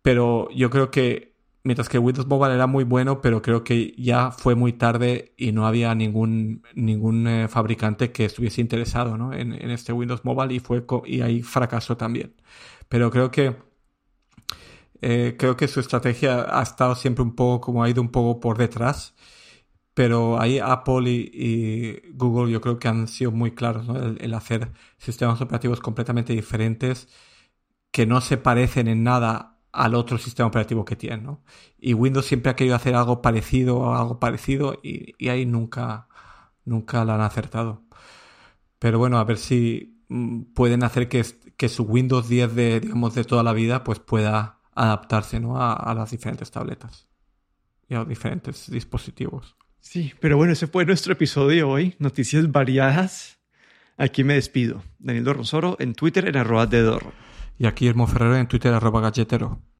pero 0.00 0.48
yo 0.54 0.70
creo 0.70 0.92
que 0.92 1.34
mientras 1.64 1.88
que 1.88 1.98
Windows 1.98 2.28
Mobile 2.28 2.54
era 2.54 2.68
muy 2.68 2.84
bueno, 2.84 3.20
pero 3.20 3.42
creo 3.42 3.64
que 3.64 3.96
ya 3.98 4.30
fue 4.30 4.54
muy 4.54 4.72
tarde 4.74 5.34
y 5.36 5.50
no 5.50 5.66
había 5.66 5.92
ningún, 5.96 6.62
ningún 6.76 7.26
eh, 7.26 7.48
fabricante 7.48 8.12
que 8.12 8.26
estuviese 8.26 8.60
interesado 8.60 9.18
¿no? 9.18 9.32
en, 9.32 9.52
este 9.72 9.92
Windows 9.92 10.24
Mobile 10.24 10.54
y, 10.54 10.60
fue 10.60 10.84
y 11.06 11.22
ahí 11.22 11.42
fracasó 11.42 11.96
también. 11.96 12.36
Pero 12.88 13.10
creo 13.10 13.32
que 13.32 13.56
eh, 15.00 15.34
creo 15.36 15.56
que 15.56 15.66
su 15.66 15.80
estrategia 15.80 16.46
ha 16.56 16.62
estado 16.62 16.94
siempre 16.94 17.24
un 17.24 17.34
poco 17.34 17.60
como 17.60 17.82
ha 17.82 17.90
ido 17.90 18.00
un 18.02 18.10
poco 18.10 18.38
por 18.38 18.56
detrás 18.56 19.16
pero 19.94 20.40
ahí 20.40 20.58
Apple 20.58 21.10
y, 21.10 22.02
Google 22.14 22.52
yo 22.52 22.60
creo 22.60 22.78
que 22.78 22.88
han 22.88 23.08
sido 23.08 23.30
muy 23.30 23.52
claros, 23.52 23.86
¿no? 23.86 23.96
el, 23.96 24.34
hacer 24.34 24.72
sistemas 24.98 25.40
operativos 25.40 25.80
completamente 25.80 26.32
diferentes 26.32 27.08
que 27.90 28.06
no 28.06 28.20
se 28.20 28.38
parecen 28.38 28.88
en 28.88 29.04
nada 29.04 29.58
al 29.72 29.94
otro 29.94 30.18
sistema 30.18 30.48
operativo 30.48 30.84
que 30.84 30.96
tienen. 30.96 31.24
¿no? 31.24 31.42
Y 31.78 31.94
Windows 31.94 32.26
siempre 32.26 32.50
ha 32.50 32.56
querido 32.56 32.76
hacer 32.76 32.94
algo 32.94 33.22
parecido 33.22 33.78
o 33.78 33.94
algo 33.94 34.20
parecido 34.20 34.78
y, 34.82 35.28
ahí 35.28 35.46
nunca, 35.46 36.08
nunca 36.64 37.04
la 37.04 37.16
han 37.16 37.22
acertado. 37.22 37.82
Pero 38.78 38.98
bueno, 38.98 39.18
a 39.18 39.24
ver 39.24 39.38
si 39.38 40.02
mm, 40.08 40.42
pueden 40.54 40.84
hacer 40.84 41.08
que, 41.08 41.24
que 41.56 41.68
su 41.68 41.84
Windows 41.84 42.28
10 42.28 42.54
de, 42.54 42.80
digamos, 42.80 43.14
de 43.14 43.24
toda 43.24 43.42
la 43.42 43.52
vida 43.52 43.84
pues 43.84 43.98
pueda 44.00 44.60
adaptarse 44.74 45.40
¿no? 45.40 45.58
a, 45.58 45.74
a 45.74 45.94
las 45.94 46.10
diferentes 46.10 46.50
tabletas 46.50 47.08
y 47.88 47.94
a 47.94 47.98
los 48.00 48.08
diferentes 48.08 48.70
dispositivos. 48.70 49.56
Sí, 49.82 50.14
pero 50.20 50.36
bueno, 50.36 50.52
ese 50.52 50.68
fue 50.68 50.86
nuestro 50.86 51.12
episodio 51.12 51.68
hoy. 51.68 51.96
Noticias 51.98 52.50
variadas. 52.50 53.40
Aquí 53.98 54.22
me 54.22 54.34
despido. 54.34 54.82
Daniel 55.00 55.24
Dorronsoro 55.24 55.76
en 55.80 55.94
Twitter 55.94 56.28
en 56.28 56.36
arroba 56.36 56.66
de 56.66 56.82
Dorro. 56.82 57.12
Y 57.58 57.66
aquí 57.66 57.88
Hermo 57.88 58.06
Ferrero 58.06 58.36
en 58.36 58.46
Twitter 58.46 58.72
arroba 58.72 59.00
galletero. 59.00 59.60